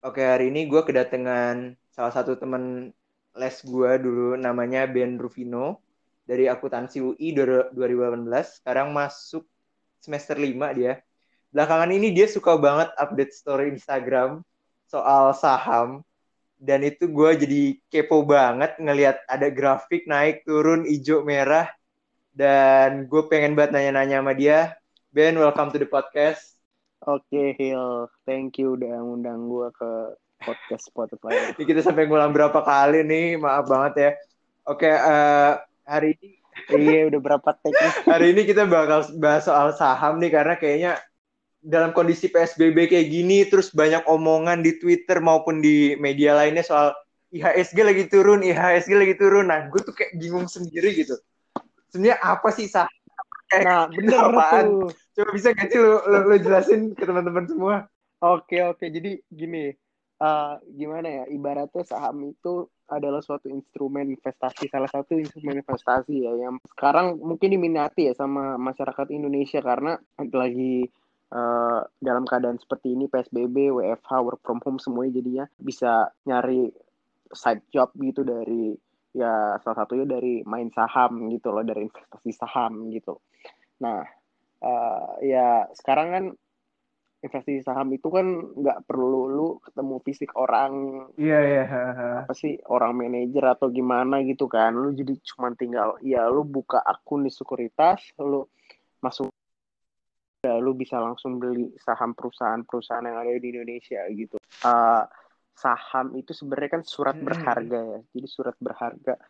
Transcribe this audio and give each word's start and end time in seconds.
Oke, 0.00 0.24
hari 0.24 0.48
ini 0.48 0.64
gue 0.64 0.80
kedatangan 0.80 1.76
salah 1.92 2.08
satu 2.08 2.32
temen 2.32 2.88
les 3.36 3.56
gue 3.60 3.90
dulu 4.00 4.32
namanya 4.32 4.88
Ben 4.88 5.20
Rufino 5.20 5.76
dari 6.24 6.48
akuntansi 6.48 7.04
UI 7.04 7.36
2018. 7.36 8.24
Sekarang 8.64 8.96
masuk 8.96 9.44
semester 10.00 10.40
5 10.40 10.56
dia. 10.72 11.04
Belakangan 11.52 11.92
ini 11.92 12.16
dia 12.16 12.24
suka 12.32 12.56
banget 12.56 12.88
update 12.96 13.36
story 13.36 13.76
Instagram 13.76 14.40
soal 14.88 15.36
saham. 15.36 16.00
Dan 16.56 16.80
itu 16.80 17.04
gue 17.04 17.30
jadi 17.36 17.62
kepo 17.92 18.24
banget 18.24 18.80
ngelihat 18.80 19.20
ada 19.28 19.52
grafik 19.52 20.08
naik, 20.08 20.48
turun, 20.48 20.88
hijau, 20.88 21.20
merah. 21.28 21.68
Dan 22.32 23.04
gue 23.04 23.28
pengen 23.28 23.52
banget 23.52 23.76
nanya-nanya 23.76 24.24
sama 24.24 24.32
dia. 24.32 24.80
Ben, 25.12 25.36
welcome 25.36 25.68
to 25.68 25.76
the 25.76 25.84
podcast. 25.84 26.59
Oke, 27.08 27.56
Hil. 27.56 28.12
Thank 28.28 28.60
you 28.60 28.76
udah 28.76 29.00
ngundang 29.00 29.48
gue 29.48 29.72
ke 29.72 29.90
podcast 30.44 30.84
Spotify. 30.92 31.32
Ini 31.56 31.64
kita 31.64 31.80
sampai 31.80 32.04
ngulang 32.04 32.36
berapa 32.36 32.60
kali 32.60 33.00
nih, 33.08 33.40
maaf 33.40 33.64
banget 33.64 33.94
ya. 33.96 34.10
Oke, 34.68 34.84
uh, 34.84 35.56
hari 35.88 36.12
ini 36.20 36.36
iya 36.76 37.08
udah 37.08 37.20
berapa 37.24 37.48
take 37.64 37.80
Hari 38.12 38.36
ini 38.36 38.44
kita 38.44 38.68
bakal 38.68 39.08
bahas 39.16 39.48
soal 39.48 39.72
saham 39.72 40.20
nih 40.20 40.28
karena 40.28 40.54
kayaknya 40.60 40.92
dalam 41.64 41.96
kondisi 41.96 42.28
PSBB 42.28 42.92
kayak 42.92 43.08
gini 43.08 43.48
terus 43.48 43.72
banyak 43.72 44.04
omongan 44.04 44.60
di 44.60 44.76
Twitter 44.76 45.24
maupun 45.24 45.64
di 45.64 45.96
media 45.96 46.36
lainnya 46.36 46.60
soal 46.60 46.92
IHSG 47.32 47.78
lagi 47.80 48.04
turun, 48.10 48.44
IHSG 48.44 48.92
lagi 48.92 49.14
turun. 49.16 49.48
Nah, 49.48 49.70
gue 49.72 49.80
tuh 49.80 49.94
kayak 49.96 50.18
bingung 50.18 50.50
sendiri 50.50 50.92
gitu. 50.92 51.16
Sebenarnya 51.88 52.18
apa 52.20 52.48
sih 52.52 52.66
saham? 52.66 52.90
Nah, 53.50 53.90
bener 53.90 54.18
apaan? 54.30 54.64
tuh 54.66 54.90
Coba 55.18 55.30
bisa 55.34 55.50
gak 55.52 55.68
sih 55.74 55.78
lu, 55.82 55.98
lu, 56.06 56.18
lu 56.30 56.36
jelasin 56.38 56.94
ke 56.94 57.02
teman-teman 57.02 57.44
semua? 57.50 57.76
Oke 58.22 58.62
oke, 58.62 58.86
jadi 58.86 59.18
gini, 59.26 59.72
uh, 60.22 60.60
gimana 60.70 61.08
ya? 61.08 61.24
Ibaratnya 61.26 61.82
saham 61.82 62.30
itu 62.30 62.68
adalah 62.90 63.22
suatu 63.22 63.46
instrumen 63.46 64.10
investasi, 64.10 64.66
salah 64.66 64.90
satu 64.90 65.14
instrumen 65.14 65.62
investasi 65.62 66.26
ya 66.26 66.32
yang 66.34 66.58
sekarang 66.74 67.22
mungkin 67.22 67.54
diminati 67.54 68.10
ya 68.10 68.14
sama 68.18 68.58
masyarakat 68.58 69.14
Indonesia 69.14 69.62
karena 69.62 69.94
lagi 70.18 70.90
uh, 71.30 71.80
dalam 72.02 72.26
keadaan 72.26 72.58
seperti 72.58 72.98
ini 72.98 73.06
PSBB, 73.06 73.70
WFH, 73.70 74.10
work 74.26 74.42
from 74.42 74.58
home 74.66 74.82
semuanya 74.82 75.22
jadinya 75.22 75.44
bisa 75.56 76.10
nyari 76.26 76.70
side 77.30 77.62
job 77.70 77.94
gitu 77.94 78.26
dari 78.26 78.74
ya 79.14 79.58
salah 79.62 79.86
satunya 79.86 80.06
dari 80.06 80.42
main 80.46 80.70
saham 80.74 81.30
gitu 81.30 81.54
loh, 81.54 81.62
dari 81.62 81.86
investasi 81.86 82.30
saham 82.34 82.90
gitu. 82.90 83.22
Nah, 83.80 84.04
uh, 84.62 85.16
ya 85.24 85.68
sekarang 85.72 86.08
kan 86.12 86.24
investasi 87.20 87.60
saham 87.60 87.92
itu 87.92 88.08
kan 88.08 88.24
nggak 88.56 88.88
perlu 88.88 89.28
lu 89.28 89.48
ketemu 89.60 90.00
fisik 90.00 90.32
orang 90.40 91.04
iya 91.20 91.36
yeah, 91.36 91.42
iya 91.44 91.64
yeah. 91.68 92.18
apa 92.24 92.32
sih 92.32 92.56
orang 92.72 92.96
manajer 92.96 93.44
atau 93.44 93.68
gimana 93.68 94.24
gitu 94.24 94.48
kan 94.48 94.72
lu 94.72 94.96
jadi 94.96 95.20
cuma 95.20 95.52
tinggal 95.52 96.00
ya 96.00 96.24
lu 96.32 96.48
buka 96.48 96.80
akun 96.80 97.28
di 97.28 97.32
sekuritas 97.32 98.16
lu 98.16 98.48
masuk 99.04 99.28
ya 100.40 100.56
lu 100.56 100.72
bisa 100.72 100.96
langsung 100.96 101.36
beli 101.36 101.68
saham 101.76 102.16
perusahaan-perusahaan 102.16 103.04
yang 103.04 103.20
ada 103.20 103.36
di 103.36 103.48
Indonesia 103.52 104.00
gitu 104.08 104.40
uh, 104.64 105.04
saham 105.52 106.16
itu 106.16 106.32
sebenarnya 106.32 106.80
kan 106.80 106.82
surat 106.88 107.20
hmm. 107.20 107.26
berharga 107.28 107.80
ya 107.84 108.00
jadi 108.16 108.28
surat 108.32 108.56
berharga 108.56 109.20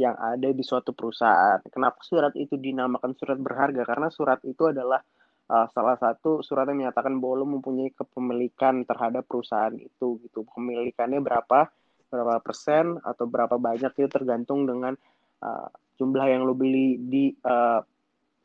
yang 0.00 0.16
ada 0.16 0.48
di 0.48 0.64
suatu 0.64 0.96
perusahaan. 0.96 1.60
Kenapa 1.68 2.00
surat 2.00 2.32
itu 2.38 2.56
dinamakan 2.56 3.12
surat 3.12 3.36
berharga? 3.36 3.84
Karena 3.84 4.08
surat 4.08 4.40
itu 4.44 4.72
adalah 4.72 5.04
uh, 5.52 5.66
salah 5.68 5.96
satu 6.00 6.40
surat 6.40 6.64
yang 6.72 6.88
menyatakan 6.88 7.20
bahwa 7.20 7.44
lo 7.44 7.46
mempunyai 7.60 7.92
kepemilikan 7.92 8.88
terhadap 8.88 9.28
perusahaan 9.28 9.74
itu 9.76 10.16
gitu. 10.24 10.48
Kepemilikannya 10.48 11.20
berapa? 11.20 11.68
Berapa 12.08 12.44
persen 12.44 13.00
atau 13.04 13.24
berapa 13.28 13.56
banyak 13.56 13.92
itu 13.96 14.08
tergantung 14.08 14.64
dengan 14.64 14.96
uh, 15.44 15.68
jumlah 16.00 16.26
yang 16.28 16.44
lo 16.48 16.56
beli 16.56 16.96
di 17.00 17.32
uh, 17.44 17.80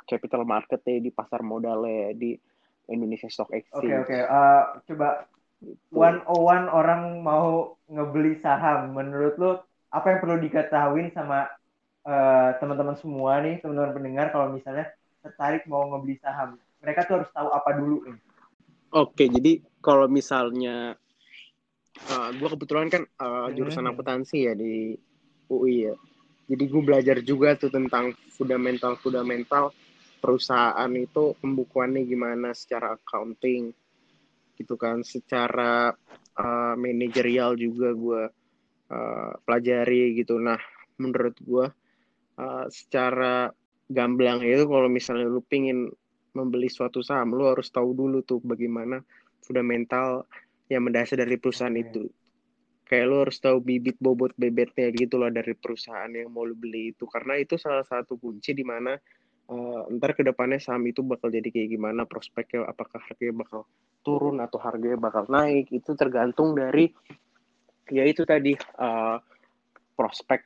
capital 0.08 0.48
market 0.48 0.84
ya, 0.88 1.00
di 1.00 1.12
pasar 1.12 1.44
modal 1.44 1.84
ya, 1.84 2.16
di 2.16 2.36
Indonesia 2.88 3.28
Stock 3.28 3.52
Exchange. 3.52 3.84
Oke 3.84 3.92
okay, 3.92 3.96
oke. 4.00 4.08
Okay. 4.08 4.22
Uh, 4.24 4.64
coba 4.88 5.08
gitu. 5.60 5.96
one 5.96 6.20
on 6.28 6.40
one 6.44 6.66
orang 6.72 7.04
mau 7.20 7.76
ngebeli 7.92 8.40
saham, 8.40 8.96
menurut 8.96 9.36
lo 9.36 9.52
apa 9.92 10.06
yang 10.12 10.20
perlu 10.20 10.38
diketahui 10.44 11.16
sama 11.16 11.48
uh, 12.08 12.50
teman-teman 12.60 12.96
semua 13.00 13.40
nih, 13.44 13.60
teman-teman 13.64 13.96
pendengar 13.96 14.28
kalau 14.32 14.52
misalnya 14.52 14.92
tertarik 15.24 15.64
mau 15.68 15.84
ngebeli 15.88 16.20
saham. 16.24 16.60
Mereka 16.84 17.08
tuh 17.08 17.14
harus 17.22 17.30
tahu 17.36 17.50
apa 17.52 17.70
dulu 17.76 17.98
nih. 18.08 18.20
Oke, 18.96 19.28
jadi 19.28 19.60
kalau 19.84 20.08
misalnya 20.08 20.96
uh, 22.08 22.16
eh, 22.16 22.30
gue 22.40 22.48
kebetulan 22.48 22.88
kan 22.88 23.04
uh, 23.20 23.52
jurusan 23.52 23.84
hmm. 23.84 23.92
akuntansi 23.92 24.38
ya 24.48 24.54
di 24.56 24.96
UI 25.52 25.92
ya. 25.92 25.96
Jadi 26.48 26.64
gue 26.72 26.82
belajar 26.84 27.18
juga 27.20 27.60
tuh 27.60 27.68
tentang 27.68 28.16
fundamental 28.32 28.96
fundamental 28.96 29.76
perusahaan 30.24 30.92
itu 30.96 31.36
pembukuannya 31.44 32.08
gimana 32.08 32.56
secara 32.56 32.96
accounting 32.96 33.76
gitu 34.56 34.74
kan, 34.80 35.04
secara 35.04 35.94
uh, 36.40 36.74
manajerial 36.80 37.54
juga 37.60 37.94
gue 37.94 38.24
uh, 38.92 39.34
pelajari 39.44 40.18
gitu. 40.18 40.40
Nah, 40.40 40.60
menurut 41.00 41.36
gue 41.40 41.66
uh, 42.40 42.66
secara 42.68 43.52
gamblang 43.88 44.44
itu 44.44 44.68
kalau 44.68 44.92
misalnya 44.92 45.32
lu 45.32 45.40
pingin 45.44 45.88
membeli 46.36 46.70
suatu 46.70 47.02
saham, 47.02 47.34
lu 47.34 47.50
harus 47.50 47.72
tahu 47.74 47.98
dulu 47.98 48.22
tuh 48.22 48.38
bagaimana 48.44 49.02
fundamental 49.42 50.28
yang 50.68 50.86
mendasar 50.86 51.24
dari 51.24 51.40
perusahaan 51.40 51.74
okay. 51.74 51.88
itu. 51.88 52.04
Kayak 52.88 53.06
lu 53.10 53.16
harus 53.28 53.38
tahu 53.44 53.58
bibit 53.60 54.00
bobot 54.00 54.32
bebetnya 54.40 54.88
gitu 54.96 55.20
loh 55.20 55.28
dari 55.28 55.52
perusahaan 55.58 56.08
yang 56.08 56.32
mau 56.32 56.48
lu 56.48 56.56
beli 56.56 56.96
itu. 56.96 57.04
Karena 57.10 57.36
itu 57.36 57.60
salah 57.60 57.84
satu 57.84 58.16
kunci 58.16 58.56
di 58.56 58.64
mana 58.64 58.96
uh, 59.52 59.92
ntar 59.98 60.16
ke 60.16 60.24
depannya 60.24 60.60
saham 60.60 60.88
itu 60.88 61.04
bakal 61.04 61.28
jadi 61.28 61.48
kayak 61.52 61.76
gimana 61.76 62.08
prospeknya, 62.08 62.68
apakah 62.68 63.00
harganya 63.04 63.44
bakal 63.44 63.68
turun 64.04 64.40
atau 64.40 64.60
harganya 64.62 64.96
bakal 65.00 65.28
naik, 65.28 65.68
itu 65.72 65.96
tergantung 66.00 66.56
dari 66.56 66.92
ya 67.92 68.04
itu 68.06 68.24
tadi 68.24 68.54
uh, 68.80 69.18
prospek 69.98 70.46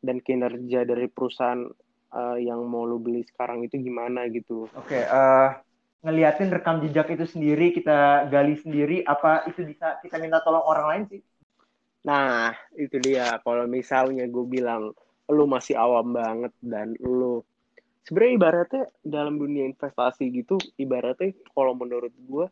dan 0.00 0.18
kinerja 0.20 0.88
dari 0.88 1.06
perusahaan 1.06 1.64
uh, 2.12 2.38
yang 2.40 2.64
mau 2.66 2.88
lo 2.88 2.96
beli 2.96 3.22
sekarang 3.24 3.64
itu 3.64 3.78
gimana 3.78 4.26
gitu. 4.32 4.66
Oke, 4.74 4.96
okay, 4.98 5.02
uh, 5.06 5.56
ngeliatin 6.02 6.48
rekam 6.48 6.80
jejak 6.80 7.12
itu 7.12 7.28
sendiri 7.28 7.76
kita 7.76 8.26
gali 8.32 8.56
sendiri 8.56 9.04
apa 9.04 9.44
itu 9.46 9.68
bisa 9.68 10.00
kita 10.00 10.16
minta 10.16 10.40
tolong 10.40 10.64
orang 10.64 10.86
lain 10.88 11.04
sih? 11.12 11.22
Nah, 12.00 12.56
itu 12.72 12.96
dia. 12.96 13.36
Kalau 13.44 13.68
misalnya 13.68 14.24
gue 14.24 14.44
bilang 14.48 14.96
lo 15.30 15.44
masih 15.46 15.78
awam 15.78 16.16
banget 16.16 16.52
dan 16.64 16.96
lo 16.98 17.44
sebenarnya 18.02 18.34
ibaratnya 18.34 18.84
dalam 19.06 19.38
dunia 19.38 19.68
investasi 19.70 20.26
gitu 20.34 20.58
ibaratnya 20.74 21.30
kalau 21.54 21.78
menurut 21.78 22.10
gue 22.10 22.46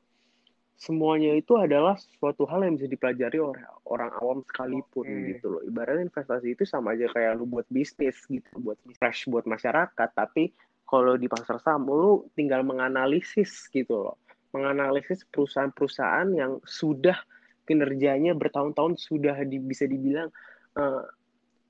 semuanya 0.78 1.34
itu 1.34 1.58
adalah 1.58 1.98
suatu 1.98 2.46
hal 2.46 2.62
yang 2.62 2.78
bisa 2.78 2.86
dipelajari 2.86 3.42
oleh 3.42 3.66
orang 3.90 4.14
awam 4.22 4.46
sekalipun 4.46 5.04
okay. 5.04 5.34
gitu 5.34 5.58
loh. 5.58 5.62
Ibaratnya 5.66 6.06
investasi 6.06 6.54
itu 6.54 6.62
sama 6.62 6.94
aja 6.94 7.10
kayak 7.10 7.34
lu 7.42 7.50
buat 7.50 7.66
bisnis 7.66 8.14
gitu, 8.30 8.46
buat 8.62 8.78
fresh 8.94 9.26
buat 9.26 9.42
masyarakat, 9.42 10.08
tapi 10.14 10.54
kalau 10.86 11.18
di 11.18 11.26
pasar 11.26 11.58
saham 11.58 11.90
lu 11.90 12.30
tinggal 12.38 12.62
menganalisis 12.62 13.66
gitu 13.74 14.06
loh. 14.06 14.16
Menganalisis 14.54 15.26
perusahaan-perusahaan 15.28 16.30
yang 16.32 16.62
sudah 16.62 17.18
kinerjanya 17.66 18.32
bertahun-tahun 18.38 18.96
sudah 18.96 19.36
di, 19.44 19.60
bisa 19.60 19.84
dibilang 19.84 20.30
uh, 20.78 21.04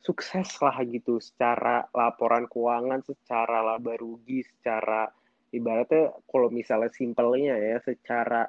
sukses 0.05 0.53
lah 0.61 0.77
gitu 0.85 1.17
secara 1.19 1.89
laporan 1.97 2.45
keuangan, 2.47 3.03
secara 3.03 3.65
laba 3.65 3.97
rugi, 3.99 4.45
secara 4.45 5.09
ibaratnya 5.49 6.13
kalau 6.29 6.53
misalnya 6.53 6.93
simpelnya 6.93 7.57
ya 7.57 7.81
secara 7.81 8.45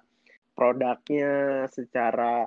produknya, 0.59 1.63
secara 1.71 2.44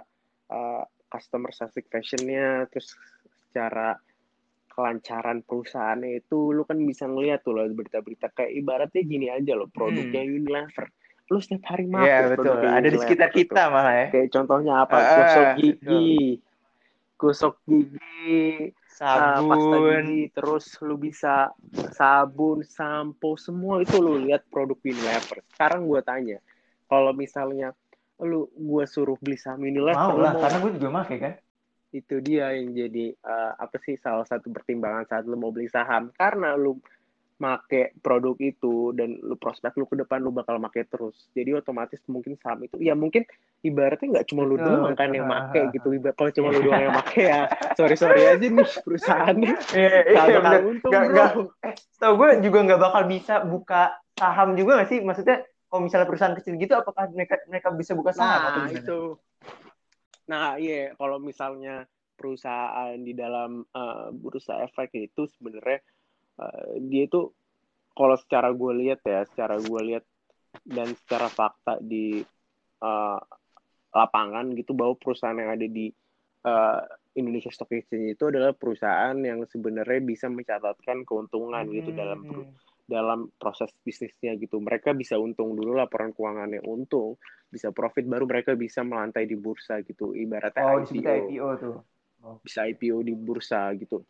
uh, 0.52 0.84
customer 1.08 1.48
satisfactionnya, 1.48 2.68
terus 2.68 2.92
secara 3.48 3.96
kelancaran 4.72 5.44
perusahaannya 5.44 6.24
itu 6.24 6.52
lu 6.52 6.64
kan 6.64 6.80
bisa 6.80 7.08
ngeliat 7.08 7.40
tuh 7.40 7.56
loh 7.56 7.64
berita-berita. 7.72 8.32
Kayak 8.36 8.52
ibaratnya 8.52 9.02
gini 9.04 9.26
aja 9.32 9.52
loh 9.56 9.68
produknya 9.72 10.24
hmm. 10.24 10.36
Unilever. 10.44 10.86
Lu 11.32 11.40
setiap 11.40 11.72
hari 11.72 11.88
makan 11.88 12.08
yeah, 12.08 12.28
betul. 12.28 12.56
ada 12.60 12.88
di 12.88 12.98
sekitar 13.00 13.32
kita 13.32 13.72
malah 13.72 13.94
ya. 13.96 14.06
Kayak 14.12 14.28
contohnya 14.32 14.72
apa? 14.84 14.96
Uh, 14.96 15.08
gosok 15.16 15.48
gigi. 15.56 16.12
Gosok 17.16 17.54
gigi 17.64 18.72
sabun 18.92 19.40
uh, 19.40 19.48
pasta 19.48 19.76
gigi 19.80 20.22
terus 20.36 20.64
lu 20.84 20.96
bisa 21.00 21.34
sabun 21.96 22.60
sampo 22.60 23.40
semua 23.40 23.80
itu 23.80 23.96
lu 24.00 24.20
lihat 24.24 24.44
produk 24.52 24.76
Unilever. 24.84 25.44
Sekarang 25.52 25.88
gue 25.88 26.00
tanya 26.04 26.38
kalau 26.88 27.12
misalnya 27.16 27.72
lu 28.20 28.50
gue 28.52 28.84
suruh 28.84 29.16
beli 29.18 29.40
saham 29.40 29.64
Unilever 29.64 29.96
mau 29.96 30.20
lah 30.20 30.36
karena 30.36 30.58
gue 30.60 30.72
juga 30.76 30.88
make 30.92 31.16
kan. 31.16 31.34
Itu 31.92 32.20
dia 32.24 32.52
yang 32.56 32.72
jadi 32.72 33.16
uh, 33.24 33.52
apa 33.56 33.76
sih 33.84 33.96
salah 34.00 34.24
satu 34.24 34.48
pertimbangan 34.52 35.08
saat 35.08 35.24
lu 35.24 35.36
mau 35.36 35.52
beli 35.52 35.68
saham. 35.68 36.12
Karena 36.16 36.56
lu 36.56 36.80
make 37.42 37.98
produk 37.98 38.38
itu 38.38 38.94
dan 38.94 39.18
lu 39.18 39.34
prospek 39.34 39.74
lu 39.74 39.90
ke 39.90 39.98
depan 39.98 40.22
lu 40.22 40.30
bakal 40.30 40.62
make 40.62 40.86
terus. 40.86 41.26
Jadi 41.34 41.58
otomatis 41.58 41.98
mungkin 42.06 42.38
saham 42.38 42.62
itu 42.62 42.78
ya 42.78 42.94
mungkin 42.94 43.26
ibaratnya 43.66 44.18
nggak 44.18 44.26
cuma 44.30 44.46
lu 44.46 44.54
doang 44.54 44.94
kan 44.94 45.10
yang 45.10 45.26
make 45.26 45.58
gitu. 45.74 45.90
Kalau 46.14 46.30
cuma 46.30 46.48
lu 46.54 46.62
doang 46.62 46.82
yang 46.86 46.94
make 46.94 47.18
ya 47.18 47.50
sorry 47.74 47.98
sorry 47.98 48.30
aja 48.30 48.46
nih 48.46 48.68
perusahaan 48.86 49.34
nih. 49.34 49.54
Iya, 49.74 49.98
iya, 50.14 50.38
untung 50.62 50.92
gak, 50.94 51.04
gak, 51.10 51.30
eh, 51.66 51.74
tau 51.98 52.14
gue 52.14 52.28
juga 52.46 52.58
nggak 52.62 52.80
bakal 52.80 53.02
bisa 53.10 53.34
buka 53.42 53.98
saham 54.14 54.54
juga 54.54 54.78
gak 54.78 54.88
sih? 54.94 55.02
Maksudnya 55.02 55.42
kalau 55.72 55.88
misalnya 55.88 56.04
perusahaan 56.04 56.36
kecil 56.36 56.60
gitu 56.60 56.76
apakah 56.76 57.08
mereka 57.08 57.40
mereka 57.48 57.72
bisa 57.72 57.96
buka 57.96 58.12
saham 58.12 58.28
nah, 58.28 58.48
atau 58.52 58.62
itu 58.76 59.00
nah 60.28 60.60
iya 60.60 60.92
kalau 61.00 61.16
misalnya 61.16 61.88
perusahaan 62.12 63.00
di 63.00 63.16
dalam 63.16 63.64
uh, 63.72 64.12
bursa 64.12 64.68
efek 64.68 64.92
itu 64.92 65.24
sebenarnya 65.32 65.80
uh, 66.36 66.76
dia 66.76 67.08
itu 67.08 67.32
kalau 67.96 68.20
secara 68.20 68.52
gue 68.52 68.72
lihat 68.84 69.00
ya 69.00 69.24
secara 69.24 69.56
gue 69.56 69.80
lihat 69.80 70.04
dan 70.60 70.92
secara 70.92 71.32
fakta 71.32 71.80
di 71.80 72.20
uh, 72.84 73.20
lapangan 73.96 74.52
gitu 74.52 74.76
bahwa 74.76 74.92
perusahaan 75.00 75.40
yang 75.40 75.56
ada 75.56 75.64
di 75.64 75.88
uh, 76.44 76.84
Indonesia 77.16 77.48
Stock 77.48 77.72
Exchange 77.72 78.16
itu 78.16 78.24
adalah 78.28 78.52
perusahaan 78.52 79.16
yang 79.16 79.44
sebenarnya 79.48 80.00
bisa 80.04 80.28
mencatatkan 80.28 81.08
keuntungan 81.08 81.64
hmm. 81.64 81.74
gitu 81.80 81.90
dalam 81.96 82.20
dalam 82.92 83.32
proses 83.40 83.72
bisnisnya 83.80 84.36
gitu. 84.36 84.60
Mereka 84.60 84.92
bisa 84.92 85.16
untung 85.16 85.56
dulu 85.56 85.80
laporan 85.80 86.12
keuangannya 86.12 86.60
untung, 86.68 87.16
bisa 87.48 87.72
profit 87.72 88.04
baru 88.04 88.28
mereka 88.28 88.52
bisa 88.52 88.84
melantai 88.84 89.24
di 89.24 89.36
bursa 89.40 89.80
gitu. 89.80 90.12
Ibaratnya 90.12 90.60
oh, 90.60 90.84
IPO. 90.84 91.32
IPO 91.32 91.48
tuh. 91.56 91.76
Oh. 92.20 92.36
Bisa 92.44 92.68
IPO 92.68 93.00
di 93.00 93.16
bursa 93.16 93.72
gitu. 93.80 94.04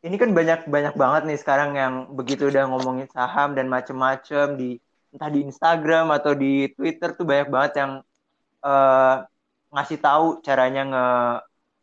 Ini 0.00 0.16
kan 0.16 0.32
banyak 0.32 0.70
banyak 0.70 0.94
banget 0.96 1.22
nih 1.28 1.38
sekarang 1.42 1.76
yang 1.76 1.94
begitu 2.16 2.48
udah 2.48 2.64
ngomongin 2.72 3.10
saham 3.12 3.52
dan 3.52 3.68
macem-macem 3.68 4.56
di 4.56 4.80
entah 5.12 5.28
di 5.28 5.44
Instagram 5.44 6.14
atau 6.14 6.32
di 6.32 6.72
Twitter 6.72 7.12
tuh 7.12 7.26
banyak 7.28 7.52
banget 7.52 7.72
yang 7.84 7.92
uh, 8.64 9.16
ngasih 9.74 9.98
tahu 10.00 10.40
caranya 10.40 10.82
nge 10.88 11.06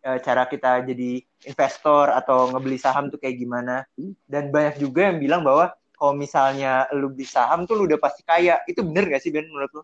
uh, 0.08 0.20
cara 0.24 0.44
kita 0.50 0.72
jadi 0.88 1.12
investor 1.46 2.10
atau 2.10 2.50
ngebeli 2.56 2.82
saham 2.82 3.14
tuh 3.14 3.20
kayak 3.22 3.38
gimana. 3.38 3.86
Dan 4.26 4.50
banyak 4.50 4.82
juga 4.82 5.14
yang 5.14 5.22
bilang 5.22 5.46
bahwa 5.46 5.78
kalau 5.98 6.14
misalnya 6.14 6.86
lu 6.94 7.10
beli 7.10 7.26
saham 7.26 7.66
tuh 7.66 7.74
lu 7.74 7.90
udah 7.90 7.98
pasti 7.98 8.22
kaya. 8.22 8.62
Itu 8.70 8.86
bener 8.86 9.10
gak 9.10 9.26
sih 9.26 9.34
Ben 9.34 9.50
menurut 9.50 9.72
lu? 9.74 9.84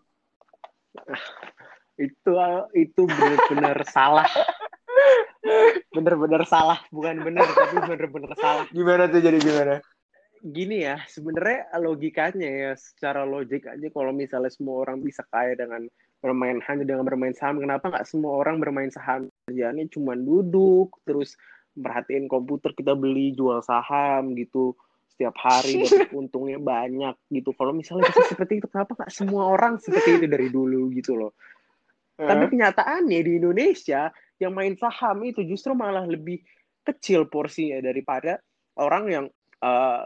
itu 1.94 2.32
itu 2.74 3.02
benar-benar 3.06 3.78
salah. 3.96 4.30
Bener-bener 5.90 6.42
salah, 6.46 6.78
bukan 6.88 7.20
bener 7.22 7.44
tapi 7.50 7.76
bener-bener 7.82 8.32
salah. 8.38 8.64
Gimana 8.70 9.10
tuh 9.10 9.20
jadi 9.20 9.38
gimana? 9.42 9.76
Gini 10.44 10.84
ya, 10.86 11.02
sebenarnya 11.08 11.72
logikanya 11.80 12.48
ya 12.48 12.72
secara 12.76 13.24
logik 13.24 13.66
aja 13.66 13.88
kalau 13.90 14.12
misalnya 14.12 14.52
semua 14.52 14.86
orang 14.86 15.00
bisa 15.02 15.24
kaya 15.28 15.56
dengan 15.56 15.88
bermain 16.20 16.60
hanya 16.64 16.84
dengan 16.84 17.04
bermain 17.04 17.36
saham, 17.36 17.60
kenapa 17.60 17.92
nggak 17.92 18.08
semua 18.08 18.40
orang 18.40 18.60
bermain 18.60 18.88
saham? 18.88 19.28
Kerjaannya 19.48 19.88
cuma 19.92 20.16
duduk, 20.16 20.96
terus 21.04 21.36
merhatiin 21.74 22.30
komputer 22.30 22.72
kita 22.72 22.94
beli 22.94 23.34
jual 23.34 23.60
saham 23.60 24.32
gitu 24.38 24.78
setiap 25.14 25.34
hari 25.38 25.86
dapat 25.86 26.10
untungnya 26.20 26.58
banyak 26.58 27.14
gitu. 27.30 27.54
Kalau 27.54 27.70
misalnya 27.70 28.10
bisa 28.10 28.34
seperti 28.34 28.58
itu, 28.58 28.66
kenapa 28.66 28.98
nggak 28.98 29.12
semua 29.14 29.46
orang 29.46 29.78
seperti 29.78 30.18
itu 30.18 30.26
dari 30.26 30.50
dulu 30.50 30.90
gitu 30.90 31.14
loh? 31.14 31.32
Uh. 32.18 32.26
Tapi 32.26 32.50
kenyataannya 32.50 33.20
di 33.22 33.32
Indonesia 33.38 34.10
yang 34.42 34.52
main 34.52 34.74
saham 34.74 35.22
itu 35.22 35.46
justru 35.46 35.72
malah 35.78 36.02
lebih 36.02 36.42
kecil 36.84 37.30
porsinya 37.30 37.78
daripada 37.80 38.42
orang 38.76 39.04
yang 39.06 39.24
uh, 39.62 40.04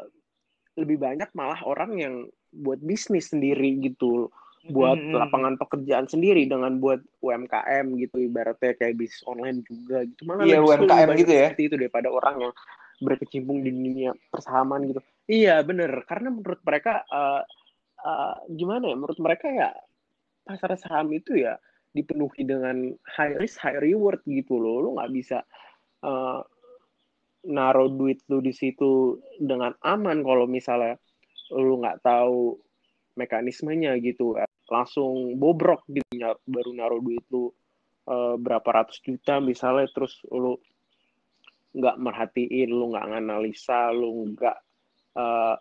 lebih 0.79 1.01
banyak 1.01 1.33
malah 1.35 1.59
orang 1.67 1.99
yang 1.99 2.15
buat 2.53 2.79
bisnis 2.79 3.33
sendiri 3.33 3.81
gitu 3.83 4.31
buat 4.69 5.01
mm 5.01 5.11
-hmm. 5.11 5.21
lapangan 5.23 5.55
pekerjaan 5.57 6.07
sendiri 6.11 6.45
dengan 6.45 6.77
buat 6.77 7.01
UMKM 7.25 7.89
gitu 7.99 8.17
ibaratnya 8.21 8.77
kayak 8.77 9.01
bisnis 9.01 9.25
online 9.25 9.65
juga 9.65 10.05
gitu 10.05 10.23
malah 10.29 10.45
iya, 10.45 10.61
UMKM 10.61 11.09
gitu 11.17 11.33
ya 11.33 11.49
seperti 11.51 11.65
itu 11.73 11.77
daripada 11.81 12.09
orang 12.13 12.37
yang 12.49 12.53
berkecimpung 12.99 13.63
di 13.63 13.71
dunia 13.71 14.11
persahaman 14.31 14.91
gitu. 14.91 15.01
Iya 15.29 15.61
bener, 15.63 16.05
karena 16.09 16.33
menurut 16.33 16.61
mereka 16.65 17.05
uh, 17.09 17.43
uh, 18.03 18.37
gimana 18.51 18.91
ya? 18.91 18.97
Menurut 18.97 19.19
mereka 19.21 19.47
ya 19.51 19.71
pasar 20.43 20.73
saham 20.81 21.13
itu 21.13 21.37
ya 21.37 21.61
dipenuhi 21.93 22.45
dengan 22.45 22.93
high 23.17 23.37
risk 23.37 23.61
high 23.61 23.79
reward 23.79 24.23
gitu 24.25 24.57
loh. 24.57 24.83
Lo 24.83 24.89
nggak 24.97 25.13
bisa 25.13 25.45
uh, 26.05 26.41
naruh 27.47 27.91
duit 27.93 28.19
lu 28.27 28.43
di 28.43 28.51
situ 28.51 29.21
dengan 29.39 29.73
aman 29.87 30.27
kalau 30.27 30.45
misalnya 30.51 30.99
lu 31.55 31.81
nggak 31.81 32.03
tahu 32.03 32.59
mekanismenya 33.15 33.99
gitu 34.03 34.37
langsung 34.69 35.39
bobrok 35.41 35.83
gitu 35.89 36.05
baru 36.47 36.71
naruh 36.77 37.01
duit 37.01 37.25
lu 37.33 37.51
uh, 38.07 38.35
berapa 38.37 38.67
ratus 38.67 39.01
juta 39.01 39.41
misalnya 39.41 39.89
terus 39.91 40.21
lu 40.29 40.61
nggak 41.77 41.97
merhatiin, 42.01 42.69
lu 42.73 42.95
nggak 42.95 43.07
nganalisa, 43.13 43.93
lu 43.93 44.33
nggak 44.35 44.57
uh, 45.17 45.57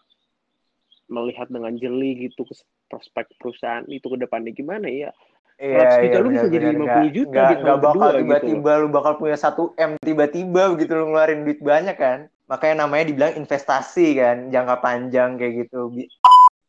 melihat 1.08 1.48
dengan 1.48 1.76
jeli 1.76 2.28
gitu 2.28 2.44
prospek 2.88 3.28
perusahaan 3.40 3.84
itu 3.88 4.08
ke 4.08 4.18
depannya 4.20 4.52
gimana 4.56 4.88
ya. 4.88 5.12
Iya, 5.58 6.06
iya, 6.06 6.22
lu 6.22 6.30
bisa 6.30 6.46
jadi 6.54 6.70
50 6.70 6.86
gak, 6.86 7.02
juta 7.18 7.34
gak, 7.34 7.50
di 7.50 7.56
tahun 7.66 7.82
bakal 7.82 8.10
tiba-tiba 8.22 8.72
gitu. 8.78 8.82
lu 8.86 8.88
bakal 8.94 9.14
punya 9.18 9.38
satu 9.42 9.74
M 9.74 9.98
tiba-tiba 9.98 10.70
begitu 10.70 10.94
lu 10.94 11.10
ngeluarin 11.10 11.42
duit 11.50 11.60
banyak 11.66 11.98
kan. 11.98 12.20
Makanya 12.46 12.86
namanya 12.86 13.10
dibilang 13.10 13.34
investasi 13.42 14.22
kan, 14.22 14.38
jangka 14.54 14.76
panjang 14.86 15.36
kayak 15.42 15.66
gitu. 15.66 15.90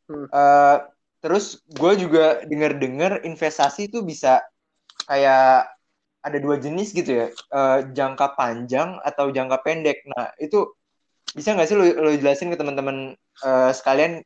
Hmm. 0.08 0.26
Uh, 0.32 0.76
terus 1.20 1.60
gue 1.68 1.92
juga 2.00 2.40
denger-dengar 2.48 3.28
investasi 3.28 3.92
itu 3.92 4.00
bisa 4.00 4.40
kayak 5.04 5.68
ada 6.18 6.38
dua 6.42 6.58
jenis 6.58 6.90
gitu 6.90 7.14
ya, 7.14 7.26
uh, 7.54 7.86
jangka 7.94 8.34
panjang 8.34 8.98
atau 9.06 9.30
jangka 9.30 9.62
pendek. 9.62 10.02
Nah, 10.10 10.34
itu 10.42 10.74
bisa 11.30 11.54
nggak 11.54 11.68
sih 11.68 11.76
lo, 11.78 11.84
lo 11.84 12.10
jelasin 12.16 12.50
ke 12.50 12.58
teman-teman 12.58 13.14
uh, 13.46 13.70
sekalian 13.70 14.24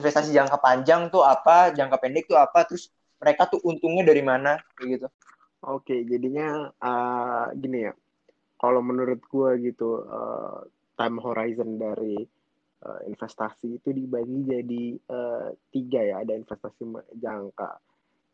investasi 0.00 0.32
jangka 0.34 0.58
panjang 0.58 1.12
tuh 1.12 1.22
apa, 1.22 1.70
jangka 1.76 2.00
pendek 2.00 2.26
tuh 2.26 2.40
apa, 2.40 2.64
terus 2.66 2.90
mereka 3.20 3.46
tuh 3.46 3.60
untungnya 3.62 4.02
dari 4.08 4.24
mana, 4.24 4.56
kayak 4.74 4.88
gitu. 4.96 5.06
Oke, 5.60 6.08
jadinya 6.08 6.72
uh, 6.80 7.52
gini 7.52 7.84
ya, 7.84 7.92
kalau 8.56 8.80
menurut 8.80 9.20
gue 9.28 9.50
gitu, 9.60 10.08
uh, 10.08 10.64
time 10.96 11.20
horizon 11.20 11.76
dari 11.76 12.16
uh, 12.82 13.00
investasi 13.04 13.76
itu 13.76 13.92
dibagi 13.92 14.48
jadi 14.48 14.84
uh, 15.12 15.52
tiga 15.68 16.00
ya, 16.00 16.24
ada 16.24 16.32
investasi 16.32 16.88
jangka 17.20 17.76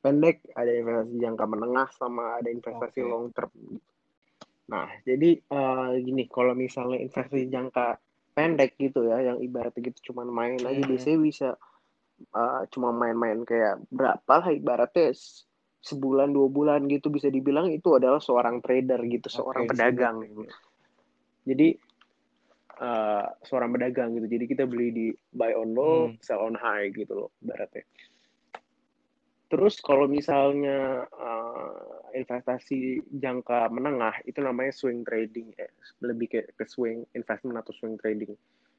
pendek, 0.07 0.47
ada 0.55 0.71
investasi 0.71 1.19
jangka 1.19 1.45
menengah, 1.51 1.89
sama 1.99 2.39
ada 2.39 2.47
investasi 2.47 3.03
okay. 3.03 3.11
long 3.11 3.35
term. 3.35 3.51
Nah, 4.71 4.87
jadi 5.03 5.43
uh, 5.51 5.99
gini, 5.99 6.31
kalau 6.31 6.55
misalnya 6.55 7.03
investasi 7.03 7.51
jangka 7.51 7.99
pendek 8.39 8.79
gitu 8.79 9.11
ya, 9.11 9.19
yang 9.35 9.43
ibaratnya 9.43 9.83
gitu 9.91 10.15
cuma 10.15 10.23
main 10.23 10.63
aja, 10.63 10.79
hmm. 10.79 10.87
biasanya 10.87 11.19
bisa 11.19 11.49
uh, 12.39 12.63
cuma 12.71 12.95
main-main 12.95 13.43
kayak 13.43 13.83
berapa 13.91 14.33
lah 14.39 14.55
ibaratnya 14.55 15.11
sebulan 15.83 16.35
dua 16.35 16.49
bulan 16.51 16.87
gitu 16.91 17.11
bisa 17.11 17.31
dibilang 17.31 17.71
itu 17.71 17.99
adalah 17.99 18.23
seorang 18.23 18.63
trader 18.63 19.03
gitu, 19.11 19.27
seorang 19.27 19.67
pedagang. 19.67 20.23
Gitu. 20.23 20.43
Jadi 21.47 21.69
uh, 22.83 23.27
seorang 23.43 23.71
pedagang 23.75 24.15
gitu. 24.19 24.27
Jadi 24.31 24.45
kita 24.51 24.65
beli 24.67 24.89
di 24.95 25.07
buy 25.35 25.55
on 25.55 25.71
low, 25.75 26.11
hmm. 26.11 26.23
sell 26.23 26.43
on 26.43 26.55
high 26.59 26.91
gitu 26.95 27.27
loh, 27.27 27.31
ibaratnya. 27.43 27.83
Terus 29.47 29.79
kalau 29.79 30.11
misalnya 30.11 31.07
uh, 31.07 32.11
investasi 32.11 32.99
jangka 33.07 33.71
menengah 33.71 34.19
itu 34.27 34.43
namanya 34.43 34.75
swing 34.75 35.07
trading, 35.07 35.55
eh, 35.55 35.71
lebih 36.03 36.27
ke, 36.27 36.41
ke 36.51 36.65
swing 36.67 37.07
investment 37.15 37.63
atau 37.63 37.71
swing 37.71 37.95
trading 38.01 38.35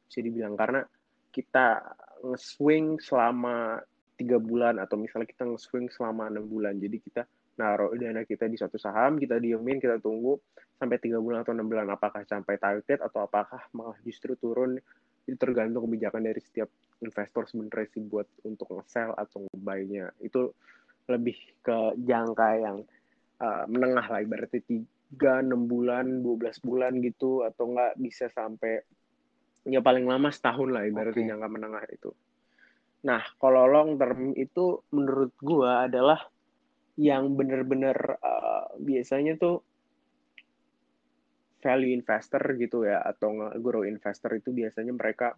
bisa 0.08 0.20
dibilang 0.24 0.56
karena 0.56 0.84
kita 1.32 1.84
nge-swing 2.24 3.00
selama 3.00 3.80
tiga 4.18 4.42
bulan 4.42 4.82
atau 4.82 4.98
misalnya 4.98 5.30
kita 5.30 5.46
nge-swing 5.46 5.88
selama 5.94 6.28
enam 6.28 6.50
bulan. 6.50 6.76
Jadi 6.82 6.98
kita 7.00 7.24
naruh 7.58 7.94
dana 7.96 8.26
kita 8.28 8.50
di 8.50 8.58
suatu 8.58 8.76
saham, 8.82 9.22
kita 9.22 9.38
diemin, 9.38 9.80
kita 9.80 10.02
tunggu 10.02 10.36
sampai 10.78 10.98
tiga 11.02 11.18
bulan 11.18 11.42
atau 11.42 11.54
enam 11.54 11.68
bulan 11.70 11.90
apakah 11.90 12.22
sampai 12.26 12.58
target 12.62 13.02
atau 13.02 13.26
apakah 13.26 13.66
malah 13.74 13.98
justru 14.06 14.38
turun 14.38 14.78
itu 15.28 15.36
tergantung 15.36 15.84
kebijakan 15.86 16.24
dari 16.24 16.40
setiap 16.40 16.72
investor 17.04 17.44
sebenarnya 17.46 17.88
sih 17.92 18.04
buat 18.08 18.28
untuk 18.48 18.72
nge-sell 18.74 19.12
atau 19.14 19.44
nge-buy-nya 19.44 20.16
itu 20.24 20.56
lebih 21.12 21.38
ke 21.60 22.00
jangka 22.00 22.50
yang 22.58 22.78
uh, 23.44 23.64
menengah 23.68 24.08
lah 24.08 24.20
ibaratnya 24.24 24.64
tiga 24.64 25.44
enam 25.44 25.68
bulan 25.68 26.24
12 26.24 26.64
bulan 26.64 27.00
gitu 27.04 27.44
atau 27.44 27.76
enggak 27.76 27.94
bisa 28.00 28.32
sampai 28.32 28.82
ya 29.68 29.84
paling 29.84 30.08
lama 30.08 30.32
setahun 30.32 30.72
lah 30.72 30.88
ibaratnya 30.88 31.28
okay. 31.28 31.32
jangka 31.36 31.48
menengah 31.52 31.84
itu 31.92 32.12
nah 33.04 33.22
kalau 33.38 33.68
long 33.68 34.00
term 34.00 34.34
itu 34.34 34.82
menurut 34.96 35.36
gua 35.44 35.86
adalah 35.86 36.24
yang 36.98 37.38
benar-benar 37.38 38.18
uh, 38.20 38.74
biasanya 38.82 39.38
tuh 39.38 39.62
value 41.68 41.92
investor 41.92 42.40
gitu 42.56 42.88
ya 42.88 43.04
atau 43.04 43.52
grow 43.60 43.84
investor 43.84 44.32
itu 44.40 44.56
biasanya 44.56 44.96
mereka 44.96 45.36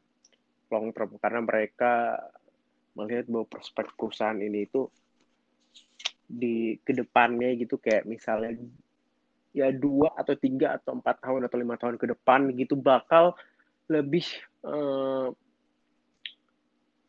long 0.69 0.93
term. 0.93 1.17
Karena 1.17 1.41
mereka 1.41 2.21
melihat 2.93 3.25
bahwa 3.25 3.50
prospek 3.50 3.98
perusahaan 3.98 4.38
ini 4.38 4.69
itu 4.69 4.86
di 6.29 6.77
ke 6.86 6.93
depannya 6.93 7.57
gitu 7.57 7.81
kayak 7.81 8.05
misalnya 8.05 8.53
ya 9.50 9.74
dua 9.74 10.13
atau 10.13 10.38
tiga 10.38 10.77
atau 10.77 11.01
empat 11.01 11.25
tahun 11.25 11.50
atau 11.50 11.57
lima 11.57 11.74
tahun 11.81 11.98
ke 11.98 12.05
depan 12.13 12.53
gitu 12.53 12.77
bakal 12.77 13.33
lebih 13.89 14.29
uh, 14.62 15.33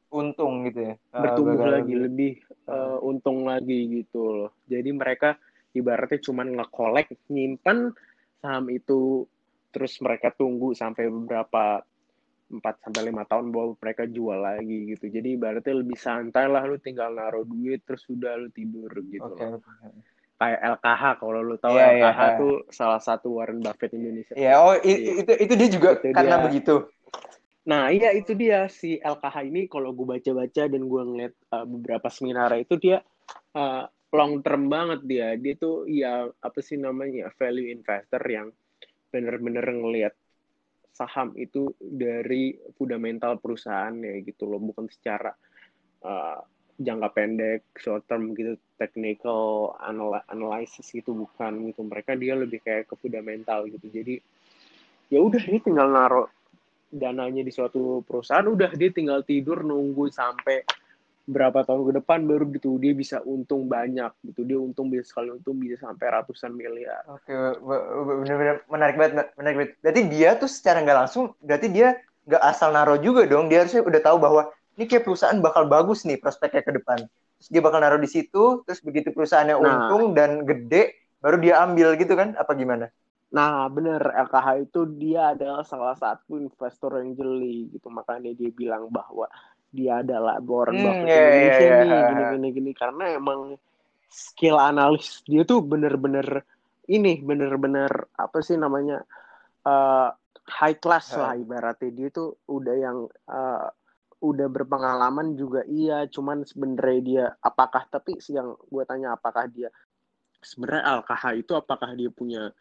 untung 0.09 0.65
gitu 0.73 0.81
ya. 0.89 0.95
Bertumbuh 1.13 1.69
uh, 1.69 1.71
lagi 1.77 1.93
lebih. 1.93 2.41
uh, 2.71 2.99
untung 3.05 3.45
lagi 3.45 4.01
gitu 4.01 4.47
loh. 4.47 4.51
Jadi 4.65 4.91
mereka 4.95 5.37
ibaratnya 5.77 6.19
cuman 6.23 6.57
ngekolek 6.57 7.15
nyimpan 7.31 7.93
saham 8.41 8.67
itu 8.73 9.29
terus 9.71 9.95
mereka 10.03 10.35
tunggu 10.35 10.75
sampai 10.75 11.07
beberapa 11.07 11.85
4 12.51 12.59
sampai 12.83 13.03
lima 13.07 13.23
tahun 13.31 13.55
bahwa 13.55 13.79
mereka 13.79 14.11
jual 14.11 14.43
lagi 14.43 14.91
gitu. 14.91 15.07
Jadi 15.07 15.39
ibaratnya 15.39 15.75
lebih 15.79 15.95
santai 15.95 16.51
lah 16.51 16.67
lu 16.67 16.83
tinggal 16.83 17.15
naruh 17.15 17.47
duit 17.47 17.87
terus 17.87 18.03
sudah 18.03 18.35
lu 18.35 18.51
tidur 18.51 18.91
gitu 19.07 19.23
okay. 19.23 19.55
loh. 19.55 19.63
Kayak 20.41 20.61
LKH 20.81 21.03
kalau 21.23 21.41
lu 21.47 21.57
tahu 21.63 21.77
yeah, 21.79 21.95
LKH 21.95 22.21
yeah. 22.21 22.39
tuh 22.41 22.55
salah 22.75 22.99
satu 22.99 23.39
Warren 23.39 23.63
Buffett 23.63 23.95
Indonesia. 23.95 24.35
Iya, 24.35 24.51
yeah, 24.51 24.55
oh 24.59 24.75
itu, 24.83 25.23
itu 25.23 25.33
itu 25.47 25.53
dia 25.55 25.69
juga 25.71 25.89
itu 26.03 26.11
karena 26.11 26.37
dia. 26.43 26.45
begitu. 26.51 26.75
Nah, 27.71 27.93
iya 27.93 28.11
itu 28.17 28.33
dia 28.35 28.67
si 28.67 28.99
LKH 28.99 29.37
ini 29.47 29.71
kalau 29.71 29.95
gue 29.95 30.19
baca-baca 30.19 30.63
dan 30.67 30.83
gue 30.83 31.03
ngeliat 31.07 31.35
uh, 31.55 31.67
beberapa 31.69 32.09
seminar 32.11 32.51
itu 32.59 32.75
dia 32.81 33.05
uh, 33.55 33.85
long 34.11 34.43
term 34.43 34.67
banget 34.67 35.01
dia. 35.07 35.29
Dia 35.39 35.55
tuh 35.55 35.87
ya 35.87 36.27
apa 36.27 36.59
sih 36.63 36.79
namanya 36.79 37.31
value 37.35 37.71
investor 37.71 38.23
yang 38.27 38.51
bener-bener 39.11 39.65
ngelihat 39.67 40.15
saham 40.91 41.33
itu 41.39 41.73
dari 41.79 42.59
fundamental 42.77 43.39
perusahaan 43.39 43.95
ya 43.95 44.19
gitu 44.23 44.51
loh. 44.51 44.59
Bukan 44.59 44.91
secara 44.91 45.31
uh, 46.03 46.41
jangka 46.81 47.09
pendek 47.13 47.63
short 47.77 48.09
term 48.09 48.33
gitu 48.35 48.57
technical 48.81 49.77
analysis 50.31 50.91
gitu 50.91 51.15
bukan 51.15 51.71
gitu. 51.71 51.87
Mereka 51.87 52.19
dia 52.19 52.35
lebih 52.35 52.61
kayak 52.65 52.91
ke 52.91 52.95
fundamental 52.99 53.69
gitu. 53.71 53.87
Jadi 53.87 54.19
ya 55.11 55.19
udah 55.23 55.43
ini 55.47 55.59
tinggal 55.63 55.91
naruh 55.91 56.29
dananya 56.91 57.47
di 57.47 57.55
suatu 57.55 58.03
perusahaan 58.03 58.51
udah 58.51 58.75
dia 58.75 58.91
tinggal 58.91 59.23
tidur 59.23 59.63
nunggu 59.63 60.11
sampai 60.11 60.67
berapa 61.31 61.63
tahun 61.63 61.83
ke 61.87 61.93
depan 62.03 62.27
baru 62.27 62.45
gitu 62.51 62.77
dia 62.83 62.91
bisa 62.91 63.23
untung 63.23 63.71
banyak 63.71 64.11
gitu. 64.27 64.43
Dia 64.43 64.59
untung 64.59 64.91
bisa 64.91 65.07
sekali 65.07 65.31
untung 65.31 65.57
bisa 65.57 65.79
sampai 65.79 66.07
ratusan 66.11 66.51
miliar. 66.53 67.07
Oke 67.07 67.33
benar-benar 67.63 68.67
menarik 68.67 68.97
banget 68.99 69.27
menarik 69.39 69.57
banget. 69.57 69.73
Berarti 69.81 70.03
dia 70.11 70.31
tuh 70.35 70.51
secara 70.51 70.83
nggak 70.83 70.99
langsung 71.07 71.33
berarti 71.39 71.69
dia 71.71 71.97
nggak 72.27 72.43
asal 72.43 72.75
naro 72.75 72.99
juga 72.99 73.25
dong. 73.25 73.47
Dia 73.47 73.63
harusnya 73.65 73.87
udah 73.87 74.03
tahu 74.03 74.17
bahwa 74.19 74.43
ini 74.75 74.85
kayak 74.91 75.07
perusahaan 75.07 75.39
bakal 75.39 75.71
bagus 75.71 76.03
nih 76.03 76.19
prospeknya 76.19 76.67
ke 76.67 76.75
depan. 76.75 76.99
Terus 77.41 77.49
dia 77.49 77.63
bakal 77.63 77.79
naruh 77.81 78.03
di 78.03 78.11
situ 78.11 78.67
terus 78.67 78.83
begitu 78.83 79.15
perusahaannya 79.15 79.57
nah, 79.57 79.63
untung 79.63 80.13
dan 80.13 80.43
gede 80.45 80.99
baru 81.23 81.39
dia 81.39 81.63
ambil 81.63 81.95
gitu 81.95 82.19
kan? 82.19 82.35
Apa 82.35 82.59
gimana? 82.59 82.91
Nah, 83.31 83.71
bener. 83.71 84.03
LKH 84.03 84.47
itu 84.67 84.81
dia 84.99 85.39
adalah 85.39 85.63
salah 85.63 85.95
satu 85.95 86.35
investor 86.35 86.99
yang 86.99 87.15
jeli 87.15 87.71
gitu. 87.71 87.87
Makanya 87.87 88.35
dia 88.35 88.51
bilang 88.51 88.91
bahwa 88.91 89.31
dia 89.71 90.03
adalah 90.03 90.43
Warren 90.43 90.77
hmm, 90.79 90.85
Buffett 90.85 91.09
yeah, 91.09 91.27
Indonesia 91.31 91.65
yeah, 91.65 91.81
nih 91.81 92.01
gini 92.03 92.23
gini 92.23 92.49
gini. 92.55 92.71
Karena 92.75 93.05
emang 93.15 93.41
skill 94.11 94.59
analis 94.59 95.23
dia 95.27 95.47
tuh 95.47 95.63
bener-bener 95.63 96.43
ini 96.91 97.23
bener-bener 97.23 97.91
apa 98.19 98.43
sih 98.43 98.59
namanya 98.59 99.07
uh, 99.65 100.11
high 100.51 100.79
class 100.79 101.15
lah 101.15 101.39
ibaratnya. 101.39 101.91
Dia 101.95 102.09
tuh 102.11 102.35
udah 102.51 102.75
yang 102.75 103.07
uh, 103.31 103.71
udah 104.21 104.49
berpengalaman 104.53 105.33
juga 105.33 105.65
iya 105.65 106.05
cuman 106.05 106.45
sebenarnya 106.45 107.01
dia 107.01 107.25
apakah 107.41 107.89
tapi 107.89 108.21
yang 108.29 108.53
gue 108.69 108.85
tanya 108.85 109.17
apakah 109.17 109.49
dia 109.49 109.73
sebenarnya 110.45 111.01
LKH 111.01 111.25
itu 111.41 111.53
apakah 111.57 111.97
dia 111.97 112.13
punya 112.13 112.53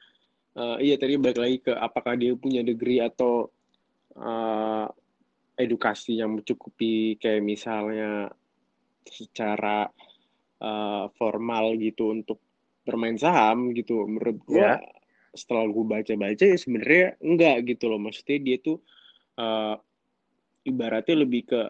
uh, 0.55 0.79
iya 0.79 0.95
tadi 0.95 1.19
balik 1.19 1.39
lagi 1.39 1.57
ke 1.59 1.75
apakah 1.75 2.15
dia 2.15 2.31
punya 2.39 2.63
degree 2.63 3.03
atau 3.03 3.51
uh, 4.15 4.87
edukasi 5.59 6.23
yang 6.23 6.39
mencukupi 6.39 7.19
kayak 7.19 7.43
misalnya 7.43 8.31
secara 9.03 9.91
uh, 10.63 11.11
formal 11.19 11.75
gitu 11.75 12.15
untuk 12.15 12.39
bermain 12.87 13.19
saham 13.19 13.75
gitu 13.75 14.07
menurut 14.07 14.39
gue 14.47 14.63
yeah. 14.63 14.79
setelah 15.35 15.67
gue 15.67 15.85
baca-baca 15.85 16.45
ya 16.47 16.57
sebenarnya 16.57 17.19
enggak 17.21 17.75
gitu 17.75 17.91
loh 17.91 17.99
maksudnya 17.99 18.39
dia 18.39 18.57
tuh 18.63 18.79
uh, 19.37 19.75
ibaratnya 20.63 21.27
lebih 21.27 21.51
ke 21.51 21.61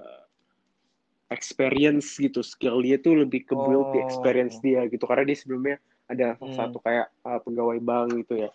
experience 1.34 2.17
gitu 2.17 2.46
skill 2.46 2.81
dia 2.81 3.01
tuh 3.01 3.25
lebih 3.25 3.46
ke 3.46 3.53
build 3.53 3.89
oh. 3.89 3.93
the 3.93 4.00
experience 4.05 4.58
dia 4.62 4.86
gitu 4.88 5.03
karena 5.05 5.25
dia 5.25 5.38
sebelumnya 5.38 5.77
ada 6.10 6.38
hmm. 6.38 6.55
satu 6.58 6.77
kayak 6.81 7.10
uh, 7.25 7.38
pegawai 7.41 7.77
bank 7.81 8.25
gitu 8.25 8.48
ya 8.48 8.50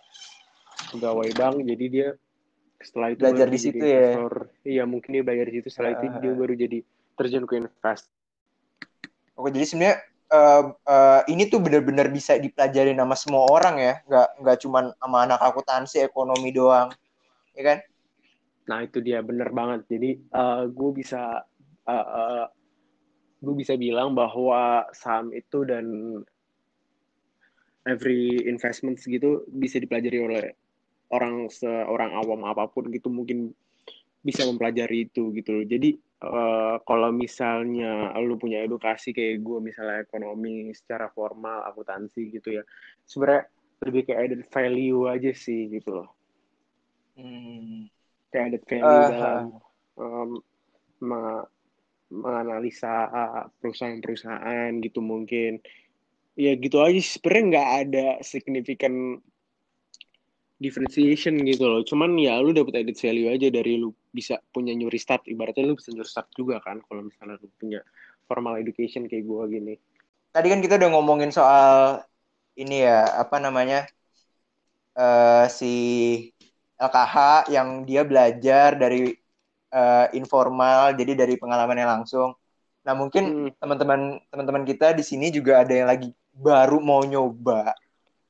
pegawai 0.90 1.30
bank 1.36 1.62
jadi 1.62 1.86
dia 1.90 2.08
setelah 2.84 3.08
itu 3.16 3.20
belajar 3.24 3.48
di 3.48 3.58
situ 3.58 3.84
ya? 3.84 4.20
iya 4.62 4.84
mungkin 4.84 5.16
dia 5.16 5.24
belajar 5.24 5.46
di 5.48 5.54
situ. 5.60 5.68
Setelah 5.72 5.90
uh, 5.90 5.96
itu 5.96 6.06
dia 6.20 6.32
baru 6.36 6.54
jadi 6.54 6.78
terjun 7.16 7.44
ke 7.48 7.54
invest. 7.58 8.06
Oke 9.34 9.48
jadi 9.50 9.64
sebenarnya 9.66 9.96
uh, 10.30 10.62
uh, 10.84 11.20
ini 11.26 11.48
tuh 11.48 11.58
benar-benar 11.58 12.12
bisa 12.12 12.36
dipelajari 12.36 12.92
sama 12.92 13.16
semua 13.16 13.42
orang 13.48 13.76
ya? 13.80 13.94
Nggak 14.06 14.28
nggak 14.44 14.58
cuma 14.62 14.78
sama 14.94 15.18
anak 15.24 15.40
akuntansi 15.40 16.04
ekonomi 16.04 16.52
doang. 16.52 16.92
Ya 17.56 17.62
kan? 17.74 17.78
Nah 18.68 18.78
itu 18.84 19.00
dia. 19.00 19.24
Bener 19.24 19.48
banget. 19.50 19.88
Jadi 19.88 20.20
uh, 20.36 20.68
gue 20.68 20.90
bisa 20.92 21.42
uh, 21.88 22.06
uh, 22.06 22.44
gue 23.40 23.54
bisa 23.56 23.76
bilang 23.76 24.12
bahwa 24.12 24.88
saham 24.92 25.32
itu 25.32 25.64
dan 25.68 25.84
every 27.84 28.40
investment 28.48 28.96
gitu 29.00 29.44
bisa 29.52 29.76
dipelajari 29.76 30.18
oleh 30.20 30.44
orang 31.12 31.48
seorang 31.52 32.16
awam 32.16 32.46
apa 32.48 32.68
pun 32.70 32.88
gitu 32.88 33.12
mungkin 33.12 33.52
bisa 34.24 34.48
mempelajari 34.48 35.04
itu 35.12 35.28
gitu 35.36 35.50
loh. 35.52 35.64
Jadi 35.68 36.00
uh, 36.24 36.80
kalau 36.88 37.12
misalnya 37.12 38.16
lu 38.24 38.40
punya 38.40 38.64
edukasi 38.64 39.12
kayak 39.12 39.44
gue 39.44 39.58
misalnya 39.60 40.00
ekonomi 40.00 40.72
secara 40.72 41.12
formal, 41.12 41.60
akuntansi 41.68 42.32
gitu 42.32 42.56
ya. 42.56 42.64
Sebenarnya 43.04 43.44
lebih 43.84 44.08
kayak 44.08 44.20
added 44.24 44.42
value 44.48 45.04
aja 45.12 45.30
sih 45.36 45.68
gitu 45.68 46.00
loh. 46.00 46.08
Hmm. 47.20 47.92
Kayak 48.32 48.44
added 48.48 48.64
value 48.64 48.88
uh, 48.88 49.08
dalam 49.12 49.44
um, 50.00 50.30
menganalisa 52.08 53.12
perusahaan-perusahaan 53.60 54.72
gitu 54.80 55.04
mungkin. 55.04 55.60
Ya 56.34 56.56
gitu 56.56 56.80
aja 56.80 56.98
sebenarnya 56.98 57.44
nggak 57.52 57.70
ada 57.86 58.06
signifikan 58.24 59.20
differentiation 60.62 61.42
gitu 61.42 61.64
loh. 61.66 61.82
Cuman 61.82 62.14
ya 62.18 62.38
lu 62.38 62.54
dapet 62.54 62.84
added 62.84 62.98
value 62.98 63.28
aja 63.30 63.48
dari 63.50 63.78
lu 63.78 63.90
bisa 64.14 64.38
punya 64.54 64.70
nyuri 64.74 64.98
start. 64.98 65.26
Ibaratnya 65.26 65.66
lu 65.66 65.74
bisa 65.74 65.90
nyuri 65.90 66.08
start 66.08 66.30
juga 66.34 66.62
kan 66.62 66.78
kalau 66.86 67.06
misalnya 67.06 67.38
lu 67.42 67.50
punya 67.58 67.80
formal 68.24 68.58
education 68.58 69.10
kayak 69.10 69.26
gua 69.26 69.50
gini. 69.50 69.76
Tadi 70.34 70.46
kan 70.50 70.58
kita 70.62 70.78
udah 70.78 70.90
ngomongin 70.94 71.30
soal 71.30 72.02
ini 72.58 72.86
ya, 72.86 73.06
apa 73.18 73.38
namanya? 73.42 73.86
Uh, 74.94 75.46
si 75.50 75.74
LKH 76.78 77.50
yang 77.50 77.82
dia 77.82 78.06
belajar 78.06 78.78
dari 78.78 79.10
uh, 79.74 80.06
informal, 80.14 80.94
jadi 80.94 81.18
dari 81.18 81.34
pengalamannya 81.34 81.86
langsung. 81.86 82.34
Nah, 82.86 82.94
mungkin 82.94 83.50
hmm. 83.50 83.58
teman-teman 83.58 84.00
teman-teman 84.30 84.64
kita 84.66 84.94
di 84.94 85.02
sini 85.02 85.34
juga 85.34 85.62
ada 85.66 85.74
yang 85.74 85.88
lagi 85.90 86.14
baru 86.34 86.82
mau 86.82 87.02
nyoba 87.06 87.74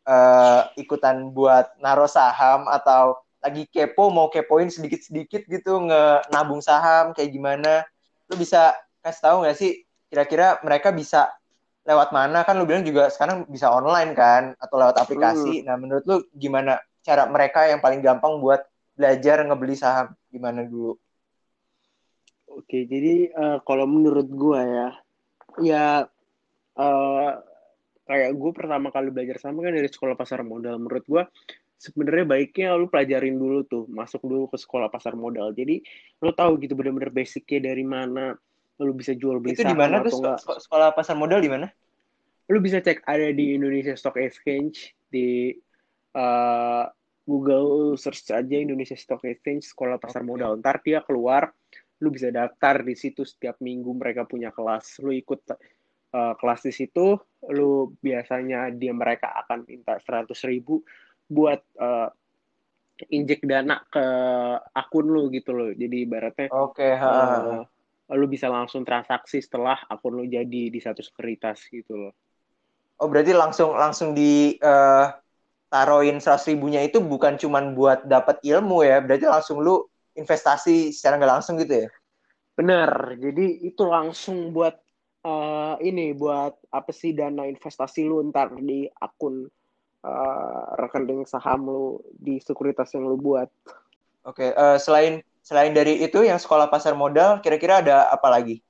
uh, 0.04 0.68
ikutan 0.76 1.32
buat 1.32 1.76
naro 1.80 2.08
saham 2.08 2.68
atau 2.68 3.18
lagi 3.44 3.68
kepo 3.68 4.08
mau 4.08 4.32
kepoin 4.32 4.72
sedikit-sedikit 4.72 5.44
gitu 5.44 5.84
nge 5.84 6.32
nabung 6.32 6.64
saham 6.64 7.12
kayak 7.12 7.32
gimana. 7.32 7.84
Lu 8.32 8.40
bisa 8.40 8.72
kasih 9.04 9.20
tahu 9.20 9.36
nggak 9.44 9.56
sih 9.56 9.84
kira-kira 10.08 10.60
mereka 10.64 10.94
bisa 10.94 11.28
lewat 11.84 12.12
mana? 12.16 12.40
Kan 12.48 12.56
lu 12.56 12.64
bilang 12.64 12.84
juga 12.84 13.12
sekarang 13.12 13.44
bisa 13.48 13.68
online 13.68 14.16
kan 14.16 14.56
atau 14.56 14.76
lewat 14.80 14.96
aplikasi. 14.96 15.60
Hmm. 15.60 15.64
nah 15.68 15.76
menurut 15.76 16.04
lu 16.08 16.16
gimana 16.32 16.80
cara 17.04 17.28
mereka 17.28 17.68
yang 17.68 17.84
paling 17.84 18.00
gampang 18.00 18.40
buat 18.40 18.64
belajar 18.96 19.44
ngebeli 19.44 19.76
saham? 19.76 20.16
Gimana 20.32 20.64
dulu 20.64 20.96
oke 22.54 22.78
jadi 22.86 23.34
uh, 23.34 23.58
kalau 23.66 23.84
menurut 23.90 24.28
gua 24.30 24.60
ya 24.62 24.88
ya 25.60 25.84
uh, 26.78 27.30
kayak 28.04 28.30
gue 28.36 28.52
pertama 28.52 28.88
kali 28.92 29.08
belajar 29.08 29.40
sama 29.40 29.64
kan 29.64 29.72
dari 29.72 29.88
sekolah 29.88 30.14
pasar 30.16 30.44
modal. 30.44 30.76
Menurut 30.80 31.04
gue 31.08 31.22
sebenarnya 31.80 32.24
baiknya 32.24 32.68
lu 32.78 32.88
pelajarin 32.88 33.36
dulu 33.36 33.66
tuh 33.68 33.84
masuk 33.90 34.24
dulu 34.24 34.48
ke 34.48 34.56
sekolah 34.60 34.88
pasar 34.88 35.16
modal. 35.16 35.52
Jadi 35.52 35.84
lu 36.22 36.30
tahu 36.32 36.60
gitu 36.62 36.72
bener-bener 36.78 37.12
basicnya 37.12 37.72
dari 37.72 37.84
mana 37.84 38.36
lu 38.82 38.90
bisa 38.90 39.14
jual 39.14 39.38
beli 39.38 39.54
itu 39.54 39.62
di 39.62 39.76
mana 39.76 40.02
tuh 40.02 40.34
sekolah 40.38 40.96
pasar 40.96 41.14
modal 41.14 41.38
di 41.38 41.50
mana? 41.50 41.66
Lu 42.50 42.58
bisa 42.60 42.82
cek 42.82 43.06
ada 43.06 43.30
di 43.32 43.54
Indonesia 43.56 43.94
Stock 43.96 44.18
Exchange 44.20 44.92
di 45.08 45.54
uh, 46.16 46.84
Google 47.24 47.96
search 47.96 48.28
aja 48.34 48.56
Indonesia 48.60 48.98
Stock 48.98 49.24
Exchange 49.24 49.64
sekolah 49.64 49.96
pasar 49.96 50.20
modal. 50.26 50.60
Ntar 50.60 50.84
dia 50.84 51.00
keluar 51.00 51.52
lu 52.02 52.10
bisa 52.12 52.28
daftar 52.28 52.84
di 52.84 52.92
situ 52.98 53.24
setiap 53.24 53.62
minggu 53.64 53.88
mereka 53.96 54.28
punya 54.28 54.52
kelas. 54.52 55.00
Lu 55.00 55.14
ikut 55.14 55.40
uh, 56.14 56.32
kelas 56.38 56.62
di 56.62 56.72
situ 56.72 57.18
lu 57.50 57.92
biasanya 57.98 58.72
dia 58.72 58.94
mereka 58.94 59.34
akan 59.44 59.66
minta 59.66 59.98
seratus 60.00 60.46
ribu 60.46 60.80
buat 61.28 61.60
uh, 61.76 62.08
injek 63.10 63.42
dana 63.42 63.82
ke 63.90 64.06
akun 64.70 65.06
lu 65.10 65.26
gitu 65.34 65.50
loh. 65.50 65.74
Jadi 65.74 66.06
ibaratnya 66.06 66.48
oke 66.54 66.78
okay, 66.78 66.94
uh, 66.94 67.66
lu 68.14 68.30
bisa 68.30 68.46
langsung 68.46 68.86
transaksi 68.86 69.42
setelah 69.42 69.76
akun 69.90 70.22
lu 70.22 70.24
jadi 70.30 70.70
di 70.70 70.80
satu 70.80 71.02
sekuritas 71.02 71.66
gitu 71.68 72.08
loh. 72.08 72.14
Oh 73.02 73.10
berarti 73.10 73.34
langsung 73.34 73.74
langsung 73.74 74.14
di 74.14 74.54
uh, 74.62 75.10
taruhin 75.66 76.22
seratus 76.22 76.46
ribunya 76.46 76.86
itu 76.86 77.02
bukan 77.02 77.34
cuman 77.34 77.74
buat 77.74 78.06
dapat 78.06 78.38
ilmu 78.46 78.86
ya 78.86 79.02
berarti 79.02 79.26
langsung 79.26 79.58
lu 79.58 79.82
investasi 80.14 80.94
secara 80.94 81.18
nggak 81.18 81.32
langsung 81.42 81.58
gitu 81.58 81.84
ya? 81.84 81.88
Bener, 82.54 83.18
jadi 83.18 83.66
itu 83.66 83.82
langsung 83.82 84.54
buat 84.54 84.78
uh, 85.24 85.74
ini 85.80 86.12
buat 86.12 86.54
apa 86.70 86.92
sih 86.92 87.16
dana 87.16 87.48
investasi 87.48 88.04
lu 88.04 88.20
ntar 88.30 88.52
di 88.60 88.86
akun 89.00 89.48
uh, 90.04 90.64
rekening 90.78 91.24
saham 91.24 91.66
lu 91.66 91.98
di 92.12 92.38
sekuritas 92.38 92.92
yang 92.94 93.08
lu 93.08 93.16
buat. 93.16 93.48
Oke, 94.24 94.48
okay, 94.48 94.50
uh, 94.56 94.76
eh, 94.76 94.78
selain 94.80 95.14
selain 95.44 95.76
dari 95.76 96.00
itu 96.00 96.24
yang 96.24 96.40
sekolah 96.40 96.72
pasar 96.72 96.96
modal, 96.96 97.44
kira-kira 97.44 97.84
ada 97.84 98.08
apa 98.08 98.32
lagi? 98.32 98.60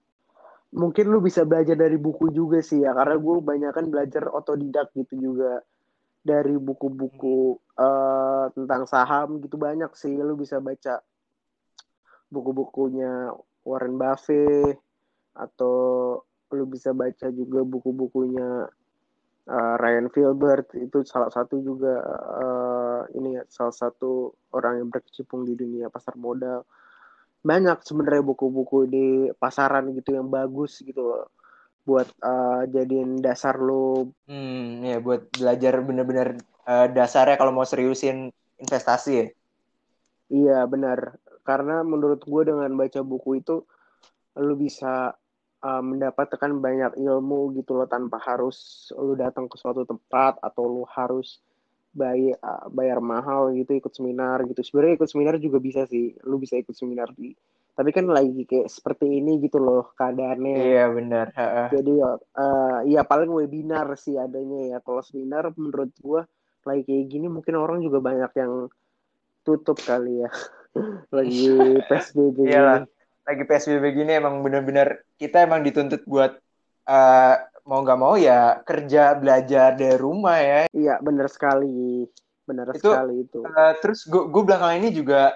Mungkin 0.74 1.06
lu 1.06 1.22
bisa 1.22 1.46
belajar 1.46 1.78
dari 1.78 1.94
buku 1.94 2.34
juga 2.34 2.58
sih 2.58 2.82
ya, 2.82 2.90
karena 2.90 3.14
gue 3.14 3.36
banyak 3.38 3.70
kan 3.70 3.86
belajar 3.86 4.26
otodidak 4.34 4.90
gitu 4.98 5.14
juga 5.14 5.62
dari 6.24 6.58
buku-buku 6.58 7.60
uh, 7.78 8.50
tentang 8.56 8.88
saham 8.88 9.38
gitu 9.44 9.60
banyak 9.60 9.92
sih 9.92 10.16
lu 10.16 10.34
bisa 10.40 10.58
baca 10.58 11.04
buku-bukunya 12.32 13.30
Warren 13.62 13.94
Buffett 14.00 14.80
atau 15.36 15.76
lu 16.54 16.64
bisa 16.70 16.94
baca 16.94 17.28
juga 17.34 17.60
buku-bukunya 17.66 18.70
uh, 19.50 19.74
Ryan 19.76 20.08
Filbert 20.08 20.72
itu 20.78 21.04
salah 21.04 21.28
satu 21.28 21.60
juga 21.60 22.00
uh, 22.40 23.00
ini 23.12 23.36
ya 23.36 23.42
salah 23.50 23.74
satu 23.74 24.32
orang 24.56 24.80
yang 24.84 24.88
berkecimpung 24.88 25.44
di 25.44 25.58
dunia 25.58 25.90
pasar 25.92 26.14
modal. 26.16 26.64
Banyak 27.44 27.84
sebenarnya 27.84 28.24
buku-buku 28.24 28.78
di 28.88 29.06
pasaran 29.36 29.92
gitu 29.92 30.16
yang 30.16 30.32
bagus 30.32 30.80
gitu 30.80 31.02
loh 31.04 31.28
buat 31.84 32.08
uh, 32.24 32.64
jadiin 32.64 33.20
dasar 33.20 33.60
lo 33.60 34.08
hmm 34.24 34.88
ya 34.88 35.04
buat 35.04 35.28
belajar 35.36 35.84
bener-bener 35.84 36.40
uh, 36.64 36.88
dasarnya 36.88 37.36
kalau 37.36 37.52
mau 37.52 37.68
seriusin 37.68 38.32
investasi 38.56 39.12
ya. 39.12 39.26
Iya 40.32 40.58
benar. 40.64 41.20
Karena 41.44 41.84
menurut 41.84 42.24
gue 42.24 42.42
dengan 42.48 42.72
baca 42.72 43.04
buku 43.04 43.44
itu 43.44 43.68
lu 44.40 44.54
bisa 44.56 45.12
uh, 45.64 45.80
mendapatkan 45.80 46.50
banyak 46.60 47.00
ilmu 47.00 47.56
gitu 47.56 47.80
loh 47.80 47.88
tanpa 47.88 48.20
harus 48.20 48.88
lu 49.00 49.16
datang 49.16 49.48
ke 49.48 49.56
suatu 49.56 49.88
tempat 49.88 50.36
atau 50.44 50.68
lu 50.68 50.84
harus 50.92 51.40
bayar 51.96 52.36
uh, 52.44 52.68
bayar 52.68 53.00
mahal 53.00 53.50
gitu 53.56 53.80
ikut 53.80 53.90
seminar 53.96 54.44
gitu. 54.44 54.60
Sebenarnya 54.60 55.00
ikut 55.00 55.08
seminar 55.08 55.34
juga 55.40 55.58
bisa 55.58 55.88
sih 55.88 56.12
lu 56.28 56.36
bisa 56.36 56.60
ikut 56.60 56.76
seminar 56.76 57.10
di 57.16 57.32
tapi 57.74 57.90
kan 57.90 58.06
lagi 58.06 58.46
kayak 58.46 58.70
seperti 58.70 59.18
ini 59.18 59.42
gitu 59.42 59.58
loh 59.58 59.90
keadaannya. 59.98 60.56
Iya 60.62 60.84
benar 60.94 61.26
jadi 61.74 61.94
uh, 62.06 62.86
ya 62.86 63.02
paling 63.02 63.32
webinar 63.32 63.98
sih 63.98 64.14
adanya 64.14 64.76
ya. 64.76 64.78
Kalau 64.78 65.02
seminar 65.02 65.50
menurut 65.58 65.90
gua 65.98 66.22
lagi 66.62 66.86
kayak 66.86 67.06
gini 67.10 67.26
mungkin 67.26 67.58
orang 67.58 67.82
juga 67.82 67.98
banyak 67.98 68.30
yang 68.38 68.70
tutup 69.44 69.78
kali 69.82 70.24
ya. 70.24 70.30
Lagi 71.16 71.50
PSBB 71.88 72.50
Iyalah. 72.50 72.88
Lagi 73.24 73.42
PSBB 73.48 73.84
gini 73.96 74.12
emang 74.20 74.44
bener-bener 74.44 75.08
kita 75.16 75.48
emang 75.48 75.64
dituntut 75.64 76.04
buat 76.04 76.36
uh, 76.88 77.34
mau 77.64 77.80
nggak 77.80 78.00
mau 78.00 78.14
ya 78.20 78.60
kerja 78.62 79.16
belajar 79.16 79.72
dari 79.76 79.96
rumah 79.96 80.36
ya. 80.36 80.60
Iya 80.70 80.94
bener 81.00 81.26
sekali, 81.32 82.04
bener 82.44 82.68
itu, 82.76 82.84
sekali 82.84 83.24
itu. 83.24 83.40
Uh, 83.40 83.72
terus 83.80 84.04
gue 84.04 84.42
belakangan 84.44 84.76
ini 84.84 84.92
juga 84.92 85.32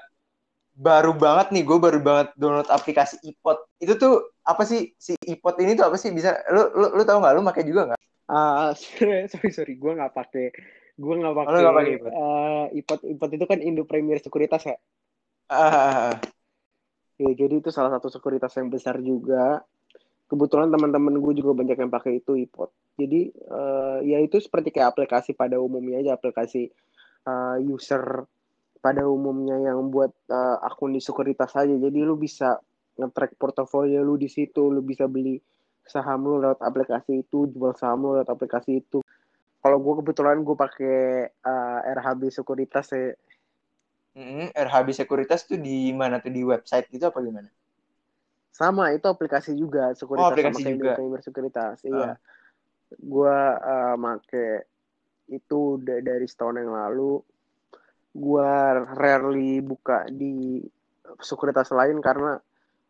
baru 0.79 1.17
banget 1.17 1.51
nih, 1.51 1.65
gue 1.67 1.79
baru 1.81 1.99
banget 1.99 2.29
download 2.37 2.69
aplikasi 2.69 3.19
iPod. 3.25 3.59
Itu 3.81 3.97
tuh 3.97 4.15
apa 4.45 4.63
sih 4.69 4.93
si 5.01 5.17
iPod 5.27 5.57
ini 5.59 5.75
tuh 5.75 5.89
apa 5.89 5.97
sih 5.97 6.13
bisa? 6.13 6.39
Lu 6.53 6.69
lu, 6.77 6.87
lu 7.01 7.03
tau 7.09 7.19
nggak? 7.19 7.35
Lu 7.35 7.43
pakai 7.43 7.65
juga 7.65 7.93
nggak? 7.93 8.01
Ah 8.29 8.71
uh, 8.71 8.71
sorry 9.33 9.51
sorry, 9.51 9.75
gue 9.81 9.93
nggak 9.97 10.13
pakai. 10.13 10.53
Gue 11.01 11.15
nggak 11.17 11.35
pakai. 11.35 11.61
Oh, 11.65 11.73
gak 11.73 11.89
iPod. 11.97 12.11
Uh, 12.13 12.65
iPod 12.77 13.01
iPod 13.09 13.31
itu 13.33 13.45
kan 13.49 13.59
Indo 13.65 13.83
Premier 13.89 14.21
Sekuritas 14.21 14.69
ya. 14.69 14.77
Uh, 15.49 16.13
ya 17.19 17.31
jadi 17.35 17.59
itu 17.59 17.69
salah 17.75 17.93
satu 17.99 18.09
sekuritas 18.09 18.55
yang 18.57 18.71
besar 18.71 19.03
juga. 19.03 19.63
Kebetulan 20.29 20.69
teman-teman 20.69 21.19
gue 21.25 21.41
juga 21.41 21.57
banyak 21.57 21.77
yang 21.81 21.91
pakai 21.91 22.21
itu 22.21 22.37
iPod. 22.37 22.69
Jadi 23.01 23.33
uh, 23.49 23.99
ya 24.05 24.21
itu 24.21 24.37
seperti 24.39 24.71
kayak 24.77 24.93
aplikasi 24.93 25.33
pada 25.33 25.57
umumnya 25.57 26.05
aja 26.05 26.21
aplikasi 26.21 26.69
uh, 27.25 27.57
user 27.59 28.29
pada 28.79 29.03
umumnya 29.09 29.59
yang 29.59 29.91
buat 29.91 30.13
uh, 30.31 30.63
akun 30.63 30.95
di 30.95 31.01
sekuritas 31.03 31.57
aja. 31.57 31.73
Jadi 31.73 31.99
lu 32.05 32.15
bisa 32.21 32.61
nge-track 32.99 33.39
portofolio 33.39 34.03
lu 34.03 34.19
di 34.19 34.29
situ, 34.29 34.71
lu 34.71 34.83
bisa 34.83 35.07
beli 35.07 35.39
saham 35.89 36.29
lu 36.29 36.37
lewat 36.43 36.61
aplikasi 36.61 37.25
itu, 37.25 37.49
jual 37.49 37.73
saham 37.75 38.05
lu 38.05 38.11
lewat 38.21 38.29
aplikasi 38.29 38.85
itu. 38.85 39.01
Kalau 39.59 39.79
gue 39.83 39.95
kebetulan 40.05 40.45
gue 40.47 40.55
pakai 40.55 40.99
uh, 41.43 41.81
RHB 41.83 42.31
Sekuritas 42.31 42.95
ya, 42.95 43.11
Mm, 44.19 44.51
RHB 44.51 44.89
Sekuritas 44.91 45.47
tuh 45.47 45.63
di 45.63 45.95
mana 45.95 46.19
tuh 46.19 46.35
di 46.35 46.43
website 46.43 46.91
gitu 46.91 47.07
apa 47.07 47.23
gimana? 47.23 47.47
Sama 48.51 48.91
itu 48.91 49.07
aplikasi 49.07 49.55
juga 49.55 49.95
sekuritas 49.95 50.27
oh, 50.27 50.31
aplikasi 50.35 50.63
sama 50.67 50.75
juga. 50.75 50.93
Premier 50.99 51.23
Sekuritas. 51.23 51.77
Uh. 51.87 51.95
Iya. 51.95 52.13
Gua 52.99 53.39
uh, 53.63 53.95
make 53.95 54.67
itu 55.31 55.61
dari 55.87 56.27
setahun 56.27 56.59
yang 56.59 56.75
lalu. 56.75 57.23
Gua 58.11 58.83
rarely 58.99 59.63
buka 59.63 60.11
di 60.11 60.67
sekuritas 61.23 61.71
lain 61.71 62.03
karena 62.03 62.37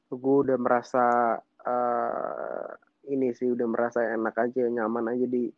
gue 0.08 0.36
udah 0.48 0.56
merasa 0.56 1.36
uh, 1.44 2.68
ini 3.12 3.32
sih 3.36 3.52
udah 3.52 3.68
merasa 3.68 4.00
enak 4.04 4.34
aja 4.36 4.64
nyaman 4.66 5.12
aja 5.12 5.26
di 5.28 5.52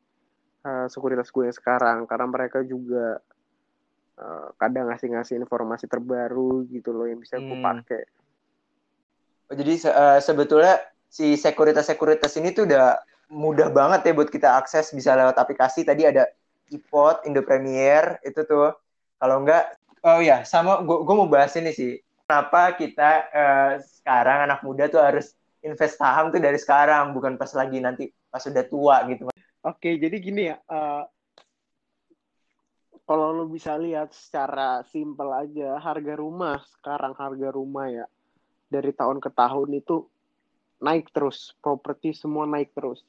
uh, 0.67 0.87
sekuritas 0.91 1.31
gue 1.31 1.49
yang 1.49 1.57
sekarang 1.57 1.99
karena 2.11 2.27
mereka 2.27 2.59
juga 2.67 3.23
Eh, 4.21 4.49
kadang 4.61 4.93
ngasih-ngasih 4.93 5.41
informasi 5.41 5.89
terbaru 5.89 6.69
gitu 6.69 6.93
loh 6.93 7.09
yang 7.09 7.25
bisa 7.25 7.41
gue 7.41 7.57
hmm. 7.57 7.65
pakai. 7.65 8.05
Oh, 9.49 9.57
jadi 9.57 9.81
uh, 9.89 10.21
sebetulnya 10.21 10.77
si 11.09 11.41
sekuritas-sekuritas 11.41 12.37
ini 12.37 12.53
tuh 12.53 12.69
udah 12.69 13.01
mudah 13.33 13.73
banget 13.73 14.05
ya 14.05 14.13
buat 14.13 14.29
kita 14.29 14.61
akses 14.61 14.93
bisa 14.93 15.17
lewat 15.17 15.41
aplikasi. 15.41 15.89
Tadi 15.89 16.05
ada 16.05 16.29
iPod, 16.69 17.25
Indo 17.25 17.41
Premier 17.41 18.21
itu 18.21 18.45
tuh. 18.45 18.77
Kalau 19.17 19.41
enggak, 19.41 19.81
oh 20.05 20.21
ya 20.21 20.45
sama 20.45 20.85
gue 20.85 21.15
mau 21.17 21.25
bahas 21.25 21.57
ini 21.57 21.73
sih. 21.73 21.97
Kenapa 22.29 22.77
kita 22.77 23.11
uh, 23.33 23.73
sekarang 23.81 24.53
anak 24.53 24.61
muda 24.61 24.85
tuh 24.93 25.01
harus 25.01 25.33
invest 25.65 25.97
saham 25.97 26.29
tuh 26.29 26.45
dari 26.45 26.61
sekarang, 26.61 27.17
bukan 27.17 27.41
pas 27.41 27.51
lagi 27.57 27.81
nanti 27.81 28.13
pas 28.29 28.45
udah 28.45 28.65
tua 28.69 29.01
gitu. 29.09 29.33
Oke, 29.65 29.97
jadi 29.97 30.17
gini 30.21 30.53
ya. 30.53 30.61
Uh, 30.69 31.09
kalau 33.11 33.35
lu 33.35 33.51
bisa 33.51 33.75
lihat 33.75 34.15
secara 34.15 34.87
simpel 34.87 35.35
aja 35.35 35.83
harga 35.83 36.15
rumah 36.15 36.63
sekarang 36.79 37.11
harga 37.19 37.51
rumah 37.51 37.91
ya 37.91 38.07
dari 38.71 38.95
tahun 38.95 39.19
ke 39.19 39.35
tahun 39.35 39.83
itu 39.83 40.07
naik 40.79 41.11
terus 41.11 41.59
properti 41.59 42.15
semua 42.15 42.47
naik 42.47 42.71
terus 42.71 43.03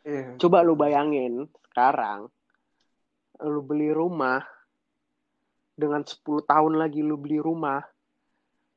yeah. 0.00 0.32
coba 0.40 0.64
lu 0.64 0.80
bayangin 0.80 1.44
sekarang 1.68 2.32
lu 3.44 3.60
beli 3.60 3.92
rumah 3.92 4.40
dengan 5.76 6.00
10 6.00 6.24
tahun 6.24 6.80
lagi 6.80 7.04
lu 7.04 7.20
beli 7.20 7.44
rumah 7.44 7.84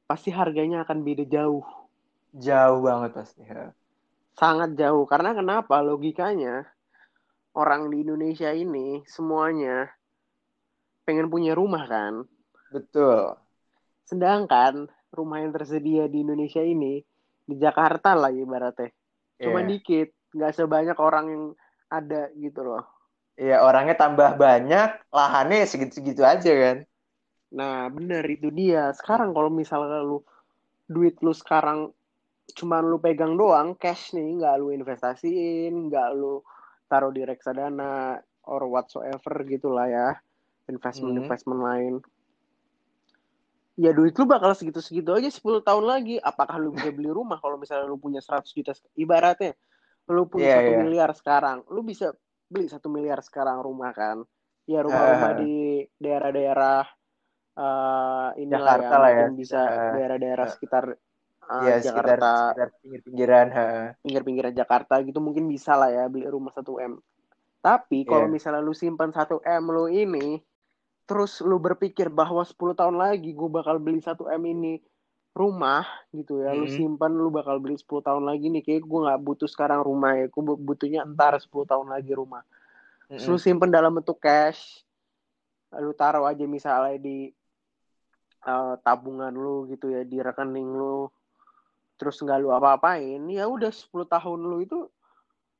pasti 0.04 0.36
harganya 0.36 0.84
akan 0.84 1.00
beda 1.00 1.24
jauh 1.32 1.64
jauh 2.36 2.84
banget 2.84 3.16
pasti 3.16 3.40
ya. 3.48 3.72
sangat 4.36 4.76
jauh 4.76 5.08
karena 5.08 5.32
kenapa 5.32 5.80
logikanya 5.80 6.68
orang 7.58 7.90
di 7.90 8.06
Indonesia 8.06 8.54
ini 8.54 9.02
semuanya 9.10 9.90
pengen 11.02 11.34
punya 11.34 11.58
rumah 11.58 11.90
kan? 11.90 12.22
Betul. 12.70 13.34
Sedangkan 14.06 14.86
rumah 15.10 15.42
yang 15.42 15.52
tersedia 15.52 16.06
di 16.06 16.22
Indonesia 16.22 16.62
ini 16.62 17.02
di 17.48 17.56
Jakarta 17.58 18.14
lah 18.14 18.30
ibaratnya. 18.30 18.94
Cuma 19.42 19.66
yeah. 19.66 19.70
dikit, 19.74 20.10
nggak 20.38 20.54
sebanyak 20.54 20.98
orang 21.02 21.26
yang 21.34 21.44
ada 21.90 22.30
gitu 22.38 22.62
loh. 22.62 22.86
Iya, 23.38 23.62
orangnya 23.62 23.96
tambah 23.98 24.34
banyak, 24.38 25.14
lahannya 25.14 25.66
segitu-segitu 25.66 26.26
aja 26.26 26.52
kan. 26.52 26.78
Nah, 27.54 27.88
bener 27.94 28.26
itu 28.28 28.50
dia. 28.50 28.92
Sekarang 28.98 29.32
kalau 29.32 29.54
misalnya 29.54 30.02
lu 30.02 30.26
duit 30.90 31.22
lu 31.22 31.32
sekarang 31.32 31.94
cuma 32.58 32.82
lu 32.82 32.98
pegang 32.98 33.38
doang, 33.38 33.78
cash 33.78 34.18
nih, 34.18 34.42
nggak 34.42 34.56
lu 34.58 34.74
investasiin, 34.74 35.88
nggak 35.88 36.10
lu 36.18 36.42
taruh 36.88 37.12
di 37.12 37.22
reksadana 37.24 38.18
or 38.48 38.64
whatsoever 38.68 39.44
gitulah 39.44 39.88
ya 39.88 40.08
investment 40.68 41.16
hmm. 41.16 41.22
investment 41.24 41.62
lain 41.62 41.94
ya 43.78 43.94
duit 43.94 44.18
lu 44.18 44.26
bakal 44.26 44.58
segitu-segitu 44.58 45.14
aja 45.14 45.30
10 45.30 45.62
tahun 45.62 45.86
lagi. 45.86 46.18
Apakah 46.18 46.58
lu 46.58 46.74
bisa 46.74 46.90
beli 46.90 47.14
rumah 47.14 47.38
kalau 47.38 47.62
misalnya 47.62 47.86
lu 47.86 48.02
punya 48.02 48.18
100 48.18 48.50
juta 48.58 48.74
ibaratnya 48.98 49.54
lu 50.10 50.26
punya 50.26 50.50
Iya, 50.50 50.56
satu 50.58 50.72
iya. 50.72 50.80
miliar 50.82 51.12
sekarang, 51.14 51.58
lu 51.68 51.82
bisa 51.84 52.08
beli 52.48 52.66
satu 52.72 52.88
miliar 52.88 53.20
sekarang 53.20 53.60
rumah 53.60 53.92
kan? 53.92 54.24
Ya 54.66 54.80
rumah-rumah 54.82 55.32
Ah. 55.36 55.38
di 55.38 55.84
daerah-daerah 56.00 56.82
eh 57.58 58.30
inilah 58.42 58.60
Jakarta 58.78 58.96
ya, 58.96 59.02
lah 59.04 59.12
ya. 59.12 59.26
bisa 59.36 59.60
Ah. 59.62 59.92
daerah-daerah 60.00 60.46
Ah. 60.48 60.52
sekitar 60.52 60.84
Iya, 61.56 61.76
sekitar, 61.80 62.20
Jakarta, 62.20 62.28
sekitar 62.28 62.68
pinggir-pinggiran. 62.84 63.48
ha. 63.58 63.68
pinggir-pinggiran 64.04 64.54
Jakarta 64.56 64.94
gitu 65.04 65.20
mungkin 65.20 65.46
bisa 65.52 65.76
lah 65.76 65.90
ya 65.92 66.04
beli 66.08 66.26
rumah 66.30 66.54
1 66.56 66.80
M. 66.80 66.94
Tapi 67.64 68.08
kalau 68.08 68.26
Iya. 68.26 68.32
misalnya 68.32 68.62
lu 68.64 68.72
simpan 68.76 69.12
1 69.12 69.42
M 69.44 69.64
lu 69.76 69.86
ini, 69.92 70.40
terus 71.10 71.40
lu 71.44 71.58
berpikir 71.60 72.08
bahwa 72.12 72.44
10 72.46 72.74
tahun 72.78 72.96
lagi 72.96 73.32
gue 73.36 73.50
bakal 73.52 73.80
beli 73.82 74.00
1 74.00 74.28
M 74.32 74.44
ini 74.48 74.80
rumah 75.36 75.86
gitu 76.16 76.42
ya, 76.42 76.52
lu 76.58 76.66
Mm-mm. 76.66 76.78
simpan 76.78 77.14
lu 77.14 77.30
bakal 77.30 77.60
beli 77.62 77.76
10 77.78 78.02
tahun 78.02 78.24
lagi 78.26 78.50
nih, 78.50 78.64
kayak 78.66 78.84
gue 78.88 79.00
nggak 79.06 79.22
butuh 79.22 79.50
sekarang 79.50 79.82
rumah 79.86 80.18
ya, 80.18 80.26
gue 80.32 80.44
butuhnya 80.44 81.06
entar 81.06 81.38
10 81.38 81.66
tahun 81.68 81.88
lagi 81.94 82.12
rumah. 82.16 82.42
Terus 83.14 83.26
lu 83.30 83.38
Mm-mm. 83.38 83.42
simpen 83.42 83.70
dalam 83.70 83.92
bentuk 83.98 84.18
cash, 84.18 84.82
lu 85.78 85.92
taruh 85.94 86.26
aja 86.26 86.44
misalnya 86.48 86.98
di 86.98 87.30
eh, 88.48 88.74
tabungan 88.86 89.34
lu 89.34 89.68
gitu 89.72 89.92
ya, 89.92 90.02
di 90.08 90.18
rekening 90.24 90.70
lu, 90.74 91.10
terus 91.98 92.22
nggak 92.22 92.40
lu 92.40 92.54
apa-apain, 92.54 93.20
ya 93.28 93.50
udah 93.50 93.74
10 93.74 94.06
tahun 94.06 94.40
lu 94.40 94.62
itu 94.62 94.86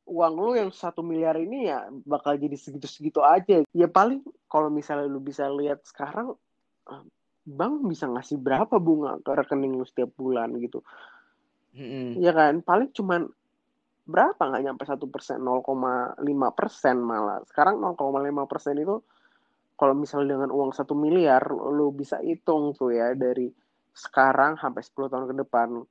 uang 0.08 0.34
lu 0.40 0.56
yang 0.56 0.72
satu 0.72 1.04
miliar 1.04 1.36
ini 1.36 1.68
ya 1.68 1.92
bakal 2.08 2.40
jadi 2.40 2.56
segitu-segitu 2.56 3.20
aja. 3.20 3.66
Ya 3.76 3.88
paling 3.92 4.24
kalau 4.48 4.72
misalnya 4.72 5.12
lu 5.12 5.20
bisa 5.20 5.52
lihat 5.52 5.84
sekarang, 5.84 6.38
bank 7.44 7.74
bisa 7.88 8.08
ngasih 8.08 8.40
berapa 8.40 8.80
bunga 8.80 9.20
ke 9.20 9.32
rekening 9.36 9.76
lu 9.76 9.84
setiap 9.84 10.16
bulan 10.16 10.56
gitu. 10.64 10.80
Mm-mm. 11.76 12.24
Ya 12.24 12.32
kan, 12.32 12.64
paling 12.64 12.96
cuman 12.96 13.28
berapa 14.08 14.40
nggak 14.40 14.64
nyampe 14.64 14.84
satu 14.88 15.12
persen, 15.12 15.44
0,5 15.44 16.16
persen 16.56 16.96
malah. 17.04 17.44
Sekarang 17.44 17.84
0,5 17.84 18.48
persen 18.48 18.80
itu 18.80 19.04
kalau 19.78 19.94
misalnya 19.94 20.40
dengan 20.40 20.50
uang 20.56 20.72
satu 20.74 20.96
miliar, 20.96 21.44
lu 21.52 21.92
bisa 21.92 22.18
hitung 22.24 22.74
tuh 22.74 22.96
ya 22.96 23.14
dari 23.14 23.52
sekarang 23.92 24.58
sampai 24.58 24.82
10 24.82 25.12
tahun 25.12 25.26
ke 25.30 25.36
depan, 25.44 25.84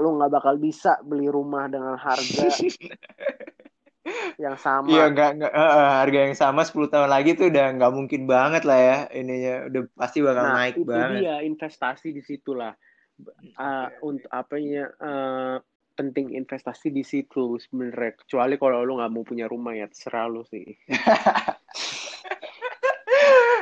lu 0.00 0.16
nggak 0.16 0.32
bakal 0.32 0.54
bisa 0.56 0.96
beli 1.04 1.28
rumah 1.28 1.68
dengan 1.68 1.94
harga 2.00 2.48
yang 4.42 4.56
sama. 4.56 4.88
Iya, 4.88 5.04
nggak, 5.12 5.30
nggak, 5.38 5.52
eh, 5.52 5.70
eh, 5.76 5.90
harga 6.00 6.18
yang 6.24 6.36
sama 6.36 6.64
10 6.64 6.88
tahun 6.88 7.10
lagi 7.12 7.36
tuh 7.36 7.52
udah 7.52 7.66
nggak 7.76 7.92
mungkin 7.92 8.22
banget 8.24 8.62
lah 8.64 8.80
ya 8.80 8.98
ininya. 9.12 9.68
Udah 9.68 9.82
pasti 9.94 10.18
bakal 10.24 10.44
Nah, 10.48 10.56
naik 10.56 10.74
itu 10.80 10.88
banget. 10.88 11.20
dia 11.20 11.34
investasi 11.44 12.08
di 12.16 12.22
situlah. 12.24 12.72
Uh, 13.60 13.92
untuk 14.00 14.32
apa 14.32 14.56
ya 14.56 14.88
uh, 14.96 15.60
penting 15.92 16.32
investasi 16.32 16.88
di 16.88 17.04
situ 17.04 17.60
sebenarnya. 17.60 18.16
Kecuali 18.16 18.56
kalau 18.56 18.80
lu 18.80 18.96
nggak 18.96 19.12
mau 19.12 19.20
punya 19.20 19.44
rumah 19.44 19.76
ya 19.76 19.84
terserah 19.92 20.26
lu 20.26 20.42
sih. 20.48 20.64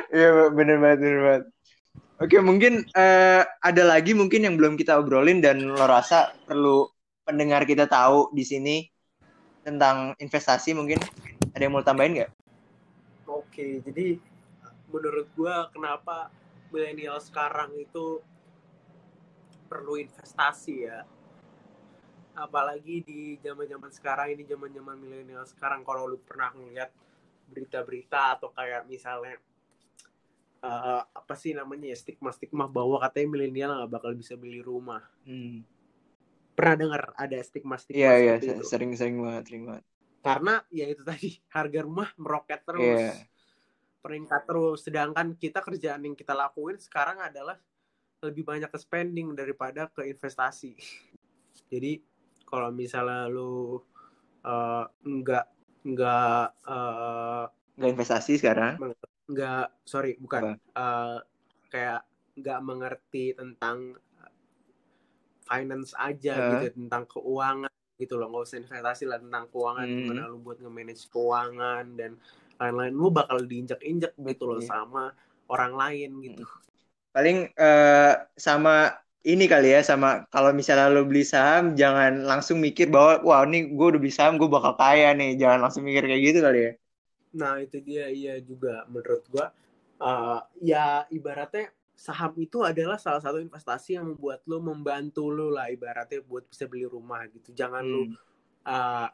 Iya, 0.09 0.49
bener 0.49 0.81
banget, 0.81 0.99
bener 1.05 1.19
banget. 1.21 1.43
Oke, 2.19 2.35
mungkin 2.43 2.83
eh, 2.83 3.43
ada 3.47 3.83
lagi 3.87 4.11
mungkin 4.11 4.43
yang 4.43 4.59
belum 4.59 4.75
kita 4.75 4.99
obrolin 4.99 5.39
dan 5.39 5.63
lo 5.63 5.87
rasa 5.87 6.35
perlu 6.43 6.83
pendengar 7.23 7.63
kita 7.63 7.87
tahu 7.87 8.27
di 8.35 8.43
sini 8.43 8.83
tentang 9.63 10.11
investasi 10.19 10.75
mungkin. 10.75 10.99
Ada 11.55 11.71
yang 11.71 11.79
mau 11.79 11.79
tambahin 11.79 12.19
nggak? 12.19 12.31
Oke, 13.23 13.79
jadi 13.87 14.19
menurut 14.91 15.31
gua 15.31 15.71
kenapa 15.71 16.27
milenial 16.75 17.23
sekarang 17.23 17.71
itu 17.79 18.19
perlu 19.71 19.95
investasi 19.95 20.75
ya. 20.91 21.07
Apalagi 22.35 22.99
di 22.99 23.39
zaman-zaman 23.39 23.95
sekarang 23.95 24.35
ini 24.35 24.43
zaman-zaman 24.43 24.99
milenial 24.99 25.47
sekarang 25.47 25.87
kalau 25.87 26.03
lu 26.03 26.19
pernah 26.19 26.51
ngeliat 26.51 26.91
berita-berita 27.47 28.35
atau 28.35 28.51
kayak 28.51 28.83
misalnya 28.91 29.39
eh, 30.63 31.01
apa 31.19 31.33
sih 31.41 31.51
namanya 31.59 31.85
ya 31.93 31.97
stigma-stigma 32.03 32.65
bahwa 32.77 32.97
katanya 33.03 33.27
milenial 33.33 33.69
nggak 33.77 33.91
bakal 33.95 34.11
bisa 34.21 34.33
beli 34.41 34.59
rumah. 34.63 35.01
Hmm. 35.25 35.63
Pernah 36.57 36.75
dengar 36.81 37.01
ada 37.15 37.37
stigma-stigma 37.39 37.99
Iya, 37.99 38.09
iya, 38.23 38.33
sering-sering 38.71 39.15
banget, 39.25 39.43
sering 39.47 39.63
banget. 39.69 39.85
karena 40.25 40.53
ya 40.71 40.85
itu 40.91 41.03
tadi 41.07 41.29
harga 41.55 41.79
rumah 41.87 42.09
meroket 42.19 42.59
terus 42.67 43.01
Iya. 43.01 43.29
peringkat 44.03 44.41
terus 44.47 44.79
sedangkan 44.87 45.27
kita 45.35 45.59
kerjaan 45.63 46.01
yang 46.07 46.15
kita 46.15 46.33
lakuin 46.35 46.77
sekarang 46.79 47.19
adalah 47.19 47.57
lebih 48.23 48.43
banyak 48.47 48.69
ke 48.71 48.79
spending 48.79 49.35
daripada 49.37 49.87
ke 49.91 50.07
investasi 50.07 50.75
jadi 51.71 52.01
kalau 52.47 52.69
misalnya 52.73 53.27
lu 53.31 53.79
eh, 54.45 54.85
nggak 55.03 55.45
nggak 55.89 56.45
Nggak 57.77 57.91
investasi 57.95 58.31
sekarang? 58.41 58.73
Nggak 59.29 59.65
sorry 59.85 60.17
bukan 60.17 60.57
eh, 60.57 61.17
kayak 61.69 62.01
nggak 62.39 62.59
mengerti 62.65 63.37
tentang 63.37 63.93
finance 65.49 65.91
aja 65.97 66.33
Eh. 66.37 66.45
gitu 66.53 66.65
tentang 66.77 67.03
keuangan 67.09 67.71
gitu 67.99 68.15
loh 68.15 68.27
nggak 68.31 68.43
usah 68.47 68.57
investasi 68.63 69.03
lah 69.09 69.19
tentang 69.19 69.45
keuangan 69.51 69.85
Hmm. 69.85 69.97
gimana 69.97 70.21
lu 70.31 70.37
buat 70.39 70.57
nge-manage 70.61 71.03
keuangan 71.11 71.85
dan 71.99 72.11
lain-lain 72.59 72.93
lu 72.95 73.07
bakal 73.11 73.37
diinjak-injak 73.43 74.13
gitu 74.15 74.43
loh 74.47 74.59
Iya. 74.61 74.69
sama 74.71 75.03
orang 75.49 75.73
lain 75.75 76.09
gitu 76.23 76.43
Paling 77.09 77.37
eh, 77.57 78.13
sama 78.37 78.93
ini 79.25 79.49
kali 79.49 79.73
ya, 79.75 79.81
sama 79.81 80.23
kalau 80.29 80.53
misalnya 80.53 80.87
lo 80.93 81.03
beli 81.09 81.25
saham, 81.27 81.73
jangan 81.75 82.23
langsung 82.23 82.61
mikir 82.61 82.87
bahwa, 82.87 83.19
wah 83.25 83.41
ini 83.49 83.73
gue 83.73 83.85
udah 83.91 83.99
beli 83.99 84.13
saham, 84.13 84.37
gue 84.39 84.47
bakal 84.47 84.77
kaya 84.79 85.11
nih. 85.17 85.35
Jangan 85.35 85.59
langsung 85.59 85.83
mikir 85.83 86.05
kayak 86.07 86.21
gitu 86.23 86.39
kali 86.39 86.59
ya. 86.69 86.71
Nah 87.31 87.57
itu 87.57 87.77
dia 87.79 88.09
iya 88.09 88.41
juga 88.41 88.83
menurut 88.89 89.23
gua 89.29 89.53
eh, 89.97 90.39
ya 90.63 91.05
ibaratnya 91.09 91.69
saham 91.93 92.31
itu 92.39 92.63
adalah 92.63 92.95
salah 92.95 93.19
satu 93.19 93.43
investasi 93.43 93.99
yang 93.99 94.15
membuat 94.15 94.39
lo 94.47 94.63
membantu 94.63 95.27
lo 95.27 95.51
lah 95.51 95.67
ibaratnya 95.67 96.23
buat 96.23 96.47
bisa 96.47 96.63
beli 96.65 96.87
rumah 96.87 97.27
gitu 97.27 97.51
jangan 97.51 97.83
lu 97.83 98.07
Hmm. 98.07 98.15
uh, 98.63 99.07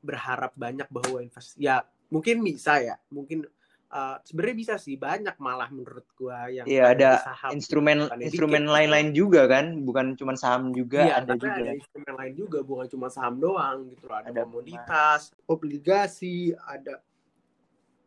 berharap 0.00 0.56
banyak 0.56 0.88
bahwa 0.88 1.20
investasi 1.20 1.60
ya 1.60 1.84
mungkin 2.08 2.40
bisa 2.40 2.80
ya 2.80 2.96
mungkin 3.12 3.44
uh, 3.92 4.16
sebenarnya 4.24 4.56
bisa 4.56 4.74
sih 4.80 4.96
banyak 4.96 5.36
malah 5.36 5.68
menurut 5.68 6.08
gua 6.16 6.48
yang 6.48 6.64
Iya, 6.64 6.96
ada 6.96 7.10
saham 7.20 7.50
instrumen 7.52 8.08
bukannya 8.08 8.24
instrumen 8.24 8.62
dikit. 8.64 8.72
lain-lain 8.72 9.08
juga 9.12 9.42
kan, 9.44 9.66
bukan 9.84 10.06
cuma 10.16 10.32
saham 10.34 10.72
juga, 10.72 11.04
iya 11.04 11.14
ada 11.20 11.36
juga. 11.36 11.52
ada 11.60 11.72
instrumen 11.76 12.14
lain 12.16 12.34
juga 12.34 12.58
bukan 12.64 12.86
cuma 12.88 13.06
saham 13.12 13.36
doang 13.36 13.92
gitu 13.92 14.08
ada, 14.08 14.32
Ada 14.32 14.40
komoditas 14.48 15.20
obligasi 15.44 16.56
ada 16.56 17.04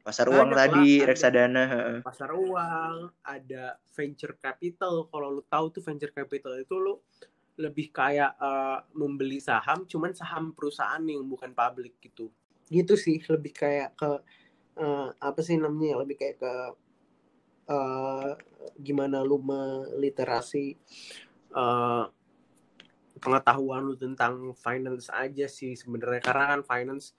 Pasar 0.03 0.27
uang 0.27 0.51
lah, 0.51 0.67
tadi, 0.67 0.99
ada. 0.99 1.07
reksadana. 1.07 1.65
pasar 2.03 2.35
uang 2.35 2.95
ada 3.23 3.79
venture 3.95 4.35
capital 4.35 5.07
kalau 5.07 5.39
lu 5.39 5.43
tahu 5.47 5.79
tuh 5.79 5.79
venture 5.79 6.11
capital 6.11 6.59
itu 6.59 6.75
lu 6.75 6.99
lebih 7.55 7.93
kayak 7.93 8.33
uh, 8.41 8.81
membeli 8.97 9.37
saham 9.37 9.85
cuman 9.85 10.11
saham 10.11 10.51
perusahaan 10.57 11.01
yang 11.05 11.21
bukan 11.29 11.53
publik 11.53 12.01
gitu 12.01 12.33
gitu 12.67 12.97
sih 12.97 13.21
lebih 13.29 13.53
kayak 13.53 13.93
ke 13.93 14.11
uh, 14.81 15.07
apa 15.21 15.39
sih 15.45 15.55
namanya 15.61 16.01
lebih 16.01 16.17
kayak 16.17 16.37
ke 16.41 16.53
uh, 17.69 18.33
gimana 18.81 19.21
lu 19.21 19.37
meliterasi 19.37 20.73
uh, 21.53 22.09
pengetahuan 23.21 23.85
lu 23.85 23.95
tentang 23.95 24.57
finance 24.57 25.13
aja 25.13 25.45
sih 25.45 25.77
sebenarnya 25.77 26.25
karena 26.25 26.57
kan 26.57 26.61
finance 26.65 27.13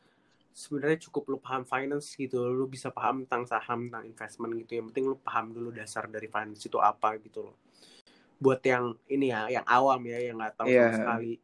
sebenarnya 0.55 1.11
cukup 1.11 1.35
lu 1.35 1.39
paham 1.43 1.67
finance 1.67 2.15
gitu 2.15 2.47
lu 2.47 2.71
bisa 2.71 2.95
paham 2.95 3.27
tentang 3.27 3.43
saham 3.51 3.91
tentang 3.91 4.07
investment 4.07 4.55
gitu 4.63 4.79
yang 4.79 4.87
penting 4.95 5.11
lu 5.11 5.19
paham 5.19 5.51
dulu 5.51 5.75
dasar 5.75 6.07
dari 6.07 6.31
finance 6.31 6.63
itu 6.63 6.79
apa 6.79 7.19
gitu 7.19 7.51
loh 7.51 7.59
buat 8.39 8.63
yang 8.63 8.95
ini 9.11 9.35
ya 9.35 9.51
yang 9.51 9.67
awam 9.67 9.99
ya 10.07 10.31
yang 10.31 10.39
nggak 10.39 10.55
tahu 10.55 10.71
sama 10.71 10.95
sekali 10.95 11.43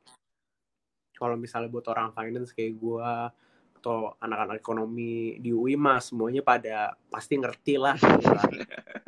kalau 1.19 1.35
misalnya 1.35 1.69
buat 1.69 1.87
orang 1.91 2.15
finance 2.15 2.55
kayak 2.55 2.79
gua 2.79 3.35
atau 3.81 4.13
anak-anak 4.21 4.61
ekonomi 4.61 5.41
di 5.41 5.57
UI 5.57 5.73
mah 5.73 6.05
semuanya 6.05 6.45
pada 6.45 6.93
pasti 7.09 7.41
ngerti 7.41 7.81
lah 7.81 7.97
gitu 7.97 8.29
lah. 8.29 8.45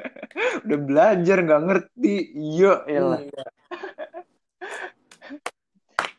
Udah 0.64 0.78
belajar 0.80 1.36
nggak 1.44 1.62
ngerti. 1.68 2.14
Iya, 2.32 2.72
elah. 2.88 3.20
Iya. 3.20 3.44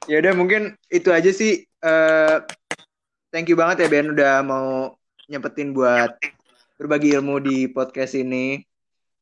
Ya 0.03 0.19
udah 0.19 0.33
mungkin 0.35 0.77
itu 0.91 1.09
aja 1.09 1.31
sih. 1.33 1.65
Eh, 1.65 2.37
thank 3.33 3.49
you 3.49 3.57
banget 3.57 3.81
ya 3.81 3.87
Ben 3.89 4.13
udah 4.13 4.45
mau 4.45 4.93
nyempetin 5.25 5.73
buat 5.73 6.13
berbagi 6.77 7.17
ilmu 7.17 7.41
di 7.41 7.65
podcast 7.65 8.13
ini. 8.13 8.61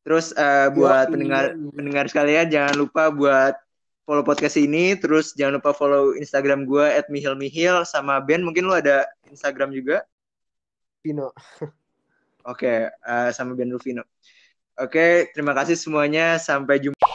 Terus 0.04 0.36
eh, 0.36 0.68
buat 0.76 1.08
Yoi, 1.08 1.12
pendengar 1.16 1.44
yoi. 1.56 1.72
pendengar 1.72 2.04
sekalian 2.12 2.46
jangan 2.52 2.74
lupa 2.76 3.08
buat 3.08 3.56
follow 4.04 4.20
podcast 4.20 4.60
ini. 4.60 4.92
Terus 5.00 5.32
jangan 5.32 5.56
lupa 5.56 5.72
follow 5.72 6.12
Instagram 6.12 6.68
gue 6.68 6.84
@mihilmihil 7.08 7.88
sama 7.88 8.20
Ben 8.20 8.44
mungkin 8.44 8.68
lu 8.68 8.76
ada 8.76 9.08
Instagram 9.32 9.72
juga. 9.72 10.04
Pino 11.00 11.32
Oke, 12.42 12.90
eh, 12.90 13.30
sama 13.32 13.54
Ben 13.54 13.70
Rufino. 13.70 14.02
Oke, 14.74 15.30
terima 15.30 15.54
kasih 15.54 15.78
semuanya. 15.78 16.42
Sampai 16.42 16.82
jumpa. 16.82 17.11